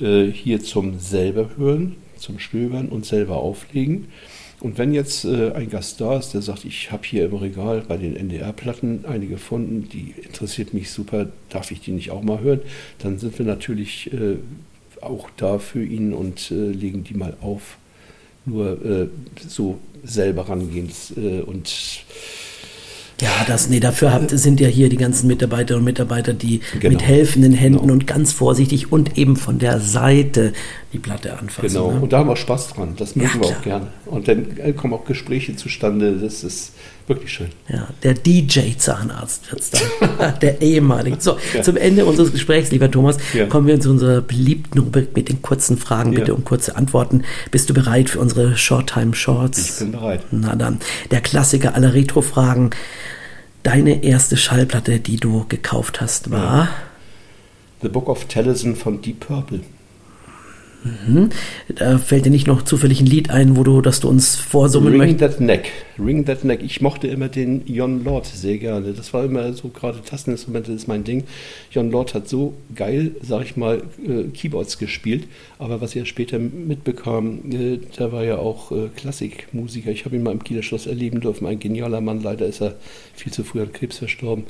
äh, 0.00 0.24
hier 0.24 0.64
zum 0.64 0.98
selber 0.98 1.50
hören, 1.56 1.94
zum 2.16 2.40
Stöbern 2.40 2.88
und 2.88 3.06
selber 3.06 3.36
auflegen. 3.36 4.08
Und 4.58 4.78
wenn 4.78 4.92
jetzt 4.92 5.26
äh, 5.26 5.52
ein 5.52 5.70
Gast 5.70 6.00
da 6.00 6.18
ist, 6.18 6.34
der 6.34 6.42
sagt, 6.42 6.64
ich 6.64 6.90
habe 6.90 7.04
hier 7.04 7.26
im 7.26 7.36
Regal 7.36 7.84
bei 7.86 7.96
den 7.96 8.16
NDR-Platten 8.16 9.04
eine 9.04 9.28
gefunden, 9.28 9.88
die 9.92 10.12
interessiert 10.20 10.74
mich 10.74 10.90
super, 10.90 11.28
darf 11.50 11.70
ich 11.70 11.82
die 11.82 11.92
nicht 11.92 12.10
auch 12.10 12.22
mal 12.22 12.40
hören, 12.40 12.62
dann 12.98 13.20
sind 13.20 13.38
wir 13.38 13.46
natürlich 13.46 14.12
äh, 14.12 14.38
auch 15.00 15.30
da 15.36 15.60
für 15.60 15.84
ihn 15.84 16.12
und 16.12 16.50
äh, 16.50 16.54
legen 16.72 17.04
die 17.04 17.14
mal 17.14 17.36
auf 17.40 17.76
nur 18.44 18.84
äh, 18.84 19.08
so 19.46 19.78
selber 20.04 20.48
rangehen 20.48 20.90
äh, 21.16 21.40
und 21.40 22.04
ja, 23.22 23.30
das, 23.46 23.68
nee, 23.68 23.78
dafür 23.78 24.12
habt, 24.12 24.30
sind 24.30 24.58
ja 24.58 24.66
hier 24.66 24.88
die 24.88 24.96
ganzen 24.96 25.28
Mitarbeiterinnen 25.28 25.82
und 25.82 25.84
Mitarbeiter, 25.84 26.34
die 26.34 26.60
genau. 26.80 26.94
mit 26.94 27.02
helfenden 27.02 27.52
Händen 27.52 27.82
genau. 27.82 27.92
und 27.92 28.08
ganz 28.08 28.32
vorsichtig 28.32 28.90
und 28.90 29.16
eben 29.16 29.36
von 29.36 29.60
der 29.60 29.78
Seite 29.78 30.52
die 30.92 30.98
Platte 30.98 31.38
anfassen. 31.38 31.68
Genau, 31.68 31.92
ne? 31.92 32.00
und 32.00 32.12
da 32.12 32.18
haben 32.18 32.28
wir 32.28 32.34
Spaß 32.34 32.70
dran, 32.70 32.94
das 32.96 33.14
mögen 33.14 33.30
ja, 33.34 33.40
wir 33.40 33.56
auch 33.56 33.62
gerne. 33.62 33.86
Und 34.06 34.26
dann 34.26 34.74
kommen 34.76 34.94
auch 34.94 35.04
Gespräche 35.04 35.54
zustande, 35.54 36.18
das 36.18 36.42
ist 36.42 36.72
wirklich 37.08 37.32
schön. 37.32 37.48
Ja, 37.68 37.88
der 38.02 38.14
DJ-Zahnarzt 38.14 39.50
wird 39.50 39.60
es 39.60 39.70
dann, 39.70 40.38
der 40.40 40.62
ehemalige. 40.62 41.16
So, 41.20 41.36
ja. 41.54 41.62
zum 41.62 41.76
Ende 41.76 42.04
unseres 42.04 42.32
Gesprächs, 42.32 42.70
lieber 42.70 42.90
Thomas, 42.90 43.16
ja. 43.32 43.46
kommen 43.46 43.66
wir 43.66 43.80
zu 43.80 43.90
unserer 43.90 44.20
beliebten 44.20 44.78
Rubrik 44.78 45.14
mit 45.16 45.28
den 45.28 45.42
kurzen 45.42 45.76
Fragen, 45.76 46.12
bitte 46.12 46.34
um 46.34 46.44
kurze 46.44 46.76
Antworten. 46.76 47.24
Bist 47.50 47.70
du 47.70 47.74
bereit 47.74 48.10
für 48.10 48.20
unsere 48.20 48.56
Short-Time 48.56 49.14
Shorts? 49.14 49.70
Ich 49.70 49.78
bin 49.78 49.92
bereit. 49.92 50.22
Na 50.30 50.54
dann, 50.54 50.78
der 51.10 51.20
Klassiker 51.20 51.74
aller 51.74 51.94
Retro-Fragen. 51.94 52.70
Deine 53.62 54.02
erste 54.02 54.36
Schallplatte, 54.36 54.98
die 54.98 55.18
du 55.18 55.44
gekauft 55.48 56.00
hast, 56.00 56.30
war? 56.30 56.68
The 57.82 57.88
Book 57.88 58.08
of 58.08 58.24
Tellison 58.24 58.74
von 58.74 59.00
Deep 59.00 59.20
Purple. 59.20 59.60
Mhm. 60.84 61.30
Da 61.74 61.98
fällt 61.98 62.26
dir 62.26 62.30
nicht 62.30 62.46
noch 62.46 62.62
zufällig 62.62 63.00
ein 63.00 63.06
Lied 63.06 63.30
ein, 63.30 63.56
wo 63.56 63.62
du, 63.62 63.80
dass 63.80 64.00
du 64.00 64.08
uns 64.08 64.36
vorsummen 64.36 64.90
Ring 64.90 64.98
möchtest? 64.98 65.38
That 65.38 65.40
Neck. 65.40 65.70
Ring 65.98 66.24
That 66.24 66.44
Neck. 66.44 66.60
Ich 66.62 66.80
mochte 66.80 67.06
immer 67.06 67.28
den 67.28 67.66
Jon 67.66 68.02
Lord 68.02 68.26
sehr 68.26 68.58
gerne. 68.58 68.92
Das 68.92 69.12
war 69.14 69.24
immer 69.24 69.52
so, 69.52 69.68
gerade 69.68 70.02
Tasteninstrumente 70.02 70.72
ist 70.72 70.88
mein 70.88 71.04
Ding. 71.04 71.24
Jon 71.70 71.90
Lord 71.90 72.14
hat 72.14 72.28
so 72.28 72.54
geil, 72.74 73.12
sag 73.22 73.44
ich 73.44 73.56
mal, 73.56 73.82
äh, 74.06 74.24
Keyboards 74.34 74.78
gespielt. 74.78 75.28
Aber 75.58 75.80
was 75.80 75.94
er 75.94 76.04
später 76.04 76.38
mitbekam, 76.38 77.40
äh, 77.50 77.78
da 77.96 78.10
war 78.10 78.24
ja 78.24 78.38
auch 78.38 78.72
äh, 78.72 78.88
Klassikmusiker. 78.96 79.90
Ich 79.90 80.04
habe 80.04 80.16
ihn 80.16 80.22
mal 80.22 80.32
im 80.32 80.42
Kieler 80.42 80.62
Schloss 80.62 80.86
erleben 80.86 81.20
dürfen. 81.20 81.46
Ein 81.46 81.60
genialer 81.60 82.00
Mann. 82.00 82.22
Leider 82.22 82.46
ist 82.46 82.60
er 82.60 82.74
viel 83.14 83.32
zu 83.32 83.44
früh 83.44 83.60
an 83.62 83.72
Krebs 83.72 83.98
verstorben. 83.98 84.44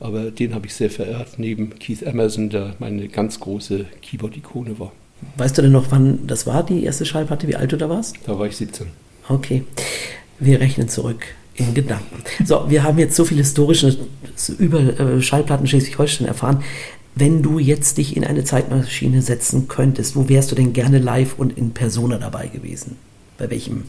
Aber 0.00 0.30
den 0.30 0.54
habe 0.54 0.66
ich 0.66 0.74
sehr 0.74 0.90
verehrt, 0.90 1.38
neben 1.38 1.78
Keith 1.78 2.02
Emerson, 2.02 2.50
der 2.50 2.74
meine 2.78 3.08
ganz 3.08 3.40
große 3.40 3.86
Keyboard-Ikone 4.02 4.78
war. 4.78 4.92
Weißt 5.36 5.58
du 5.58 5.62
denn 5.62 5.72
noch, 5.72 5.86
wann 5.90 6.26
das 6.26 6.46
war, 6.46 6.64
die 6.64 6.84
erste 6.84 7.04
Schallplatte, 7.04 7.48
wie 7.48 7.56
alt 7.56 7.72
du 7.72 7.76
da 7.76 7.88
warst? 7.88 8.16
Da 8.24 8.38
war 8.38 8.46
ich 8.46 8.56
17. 8.56 8.86
Okay. 9.28 9.64
Wir 10.38 10.60
rechnen 10.60 10.88
zurück 10.88 11.24
in 11.54 11.74
Gedanken. 11.74 12.22
So, 12.44 12.66
wir 12.68 12.84
haben 12.84 12.98
jetzt 12.98 13.16
so 13.16 13.24
viel 13.24 13.38
historisches 13.38 13.98
über 14.58 14.80
äh, 14.80 15.20
Schallplatten 15.20 15.66
Schleswig-Holstein 15.66 16.26
erfahren. 16.26 16.62
Wenn 17.14 17.42
du 17.42 17.58
jetzt 17.58 17.98
dich 17.98 18.16
in 18.16 18.24
eine 18.24 18.44
Zeitmaschine 18.44 19.22
setzen 19.22 19.66
könntest, 19.66 20.14
wo 20.14 20.28
wärst 20.28 20.52
du 20.52 20.54
denn 20.54 20.72
gerne 20.72 20.98
live 20.98 21.34
und 21.36 21.58
in 21.58 21.72
Persona 21.72 22.18
dabei 22.18 22.46
gewesen? 22.46 22.96
Bei 23.38 23.50
welchem 23.50 23.84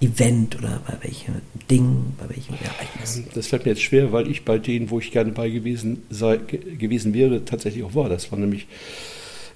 Event 0.00 0.58
oder 0.58 0.82
bei 0.86 0.94
welchem 1.02 1.34
Ding, 1.70 2.14
bei 2.18 2.28
welchem 2.28 2.54
Ereignis? 2.54 3.22
Das 3.34 3.46
fällt 3.46 3.64
mir 3.64 3.72
jetzt 3.72 3.82
schwer, 3.82 4.10
weil 4.12 4.28
ich 4.28 4.44
bei 4.44 4.58
denen, 4.58 4.90
wo 4.90 4.98
ich 4.98 5.12
gerne 5.12 5.30
bei 5.30 5.48
gewesen, 5.48 6.02
sei, 6.10 6.38
gewesen 6.38 7.14
wäre, 7.14 7.44
tatsächlich 7.44 7.84
auch 7.84 7.94
war. 7.94 8.08
Das 8.08 8.32
war 8.32 8.38
nämlich 8.38 8.66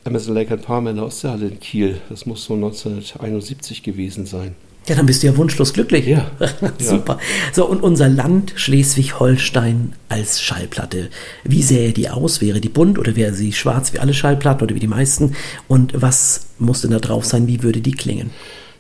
Amazon 0.05 0.35
Lake 0.35 0.53
and 0.53 0.63
Palm 0.63 0.87
in 0.87 0.97
der 0.97 1.05
Ostseehalle 1.05 1.49
in 1.49 1.61
Kiel. 1.61 2.01
Das 2.09 2.27
muss 2.27 2.45
so 2.45 2.55
1971 2.55 3.83
gewesen 3.83 4.27
sein. 4.27 4.55
Ja, 4.89 4.97
dann 4.97 5.07
bist 5.07 5.23
du 5.23 5.27
ja 5.27 5.37
wunschlos 5.37 5.73
glücklich. 5.73 6.07
Ja. 6.11 6.31
Super. 6.79 7.19
So, 7.53 7.67
und 7.67 7.83
unser 7.83 8.09
Land 8.09 8.55
Schleswig-Holstein 8.57 9.93
als 10.09 10.41
Schallplatte. 10.41 11.11
Wie 11.45 11.63
sähe 11.63 11.93
die 11.93 12.09
aus? 12.09 12.41
Wäre 12.41 12.61
die 12.61 12.69
bunt 12.69 12.99
oder 12.99 13.15
wäre 13.15 13.35
sie 13.35 13.53
schwarz 13.53 13.93
wie 13.93 13.99
alle 13.99 14.15
Schallplatten 14.15 14.65
oder 14.65 14.75
wie 14.75 14.81
die 14.81 14.87
meisten? 14.87 15.37
Und 15.69 15.93
was 16.01 16.49
muss 16.59 16.81
denn 16.81 16.91
da 16.93 16.99
drauf 16.99 17.25
sein? 17.25 17.47
Wie 17.47 17.63
würde 17.63 17.81
die 17.81 17.93
klingen? 17.93 18.31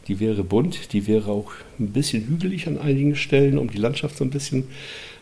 Die 0.09 0.19
wäre 0.19 0.43
bunt, 0.43 0.93
die 0.93 1.07
wäre 1.07 1.31
auch 1.31 1.53
ein 1.79 1.89
bisschen 1.89 2.27
hügelig 2.27 2.67
an 2.67 2.79
einigen 2.79 3.15
Stellen, 3.15 3.59
um 3.59 3.71
die 3.71 3.79
Landschaft 3.79 4.17
so 4.17 4.25
ein 4.25 4.31
bisschen 4.31 4.65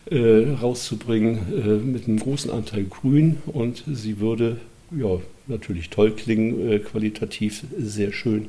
äh, 0.09 0.49
rauszubringen, 0.59 1.39
äh, 1.53 1.85
mit 1.85 2.07
einem 2.07 2.17
großen 2.17 2.49
Anteil 2.49 2.85
Grün 2.85 3.37
und 3.45 3.83
sie 3.85 4.19
würde 4.19 4.57
ja, 4.91 5.19
natürlich 5.47 5.89
toll 5.89 6.11
klingen, 6.11 6.71
äh, 6.71 6.79
qualitativ 6.79 7.63
sehr 7.77 8.11
schön 8.11 8.47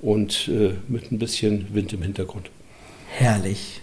und 0.00 0.48
äh, 0.48 0.72
mit 0.88 1.10
ein 1.12 1.18
bisschen 1.18 1.66
Wind 1.72 1.92
im 1.92 2.02
Hintergrund. 2.02 2.50
Herrlich. 3.10 3.80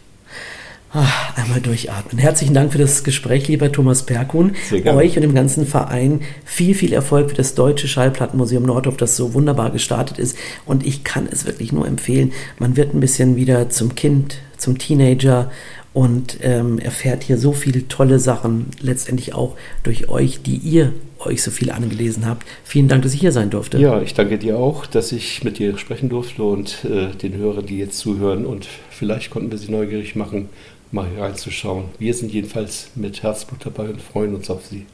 Ach, 0.98 1.38
einmal 1.38 1.60
durchatmen. 1.60 2.20
Herzlichen 2.20 2.54
Dank 2.54 2.72
für 2.72 2.78
das 2.78 3.04
Gespräch, 3.04 3.50
lieber 3.50 3.70
Thomas 3.70 4.04
Perkun. 4.04 4.56
Euch 4.86 5.18
und 5.18 5.24
dem 5.24 5.36
ganzen 5.36 5.68
Verein 5.68 6.22
viel, 6.46 6.74
viel 6.74 6.94
Erfolg 6.94 7.32
für 7.32 7.36
das 7.36 7.54
Deutsche 7.54 7.90
Schallplattenmuseum 7.90 8.64
Nordhof, 8.64 8.96
das 8.96 9.18
so 9.18 9.34
wunderbar 9.34 9.72
gestartet 9.72 10.20
ist. 10.20 10.38
Und 10.66 10.86
ich 10.86 11.04
kann 11.04 11.28
es 11.30 11.46
wirklich 11.46 11.74
nur 11.74 11.86
empfehlen. 11.86 12.32
Man 12.60 12.78
wird 12.78 12.94
ein 12.94 13.02
bisschen 13.02 13.36
wieder 13.36 13.70
zum 13.70 13.96
Kind, 13.96 14.38
zum 14.58 14.78
Teenager 14.78 15.52
und 15.92 16.38
ähm, 16.42 16.80
erfährt 16.80 17.24
hier 17.24 17.38
so 17.38 17.52
viele 17.52 17.90
tolle 17.90 18.20
Sachen, 18.20 18.68
letztendlich 18.80 19.34
auch 19.34 19.58
durch 19.84 20.08
euch, 20.08 20.44
die 20.44 20.56
ihr 20.56 20.94
euch 21.26 21.44
so 21.44 21.52
viel 21.52 21.72
angelesen 21.72 22.26
habt. 22.26 22.46
Vielen 22.64 22.88
Dank, 22.88 23.04
dass 23.04 23.14
ich 23.14 23.20
hier 23.20 23.32
sein 23.32 23.50
durfte. 23.50 23.78
Ja, 23.78 24.02
ich 24.02 24.14
danke 24.14 24.38
dir 24.38 24.58
auch, 24.58 24.86
dass 24.86 25.12
ich 25.12 25.44
mit 25.44 25.60
dir 25.60 25.78
sprechen 25.78 26.10
durfte 26.10 26.44
und 26.44 26.86
äh, 26.86 27.16
den 27.16 27.36
Hörern, 27.36 27.66
die 27.66 27.78
jetzt 27.78 27.98
zuhören. 27.98 28.46
Und 28.46 28.68
vielleicht 28.90 29.30
konnten 29.30 29.52
wir 29.52 29.58
sie 29.58 29.72
neugierig 29.72 30.16
machen, 30.16 30.50
mal 30.92 31.08
reinzuschauen. 31.18 31.86
Wir 32.00 32.14
sind 32.14 32.32
jedenfalls 32.32 32.90
mit 32.96 33.24
Herzblut 33.24 33.66
dabei 33.66 33.90
und 33.90 34.02
freuen 34.02 34.36
uns 34.36 34.50
auf 34.50 34.66
sie. 34.66 34.86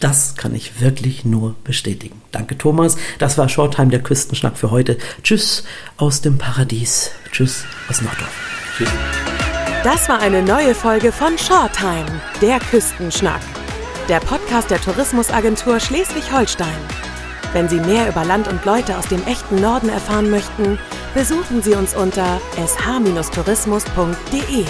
Das 0.00 0.36
kann 0.36 0.54
ich 0.54 0.80
wirklich 0.80 1.24
nur 1.24 1.56
bestätigen. 1.64 2.22
Danke, 2.30 2.56
Thomas. 2.56 2.96
Das 3.18 3.36
war 3.36 3.48
Shorttime, 3.48 3.90
der 3.90 4.00
Küstenschnack 4.00 4.56
für 4.56 4.70
heute. 4.70 4.96
Tschüss 5.22 5.64
aus 5.96 6.20
dem 6.20 6.38
Paradies. 6.38 7.10
Tschüss 7.32 7.64
aus 7.88 8.00
Nordorf. 8.00 8.30
Tschüss. 8.76 8.90
Das 9.82 10.08
war 10.08 10.20
eine 10.20 10.42
neue 10.42 10.74
Folge 10.74 11.12
von 11.12 11.36
Shorttime, 11.36 12.20
der 12.40 12.58
Küstenschnack. 12.60 13.40
Der 14.08 14.20
Podcast 14.20 14.70
der 14.70 14.80
Tourismusagentur 14.80 15.80
Schleswig-Holstein. 15.80 16.78
Wenn 17.52 17.68
Sie 17.68 17.78
mehr 17.78 18.08
über 18.08 18.24
Land 18.24 18.48
und 18.48 18.64
Leute 18.64 18.96
aus 18.96 19.06
dem 19.06 19.22
echten 19.26 19.56
Norden 19.56 19.90
erfahren 19.90 20.30
möchten, 20.30 20.78
besuchen 21.12 21.60
Sie 21.60 21.74
uns 21.74 21.94
unter 21.94 22.40
sh-tourismus.de. 22.56 24.64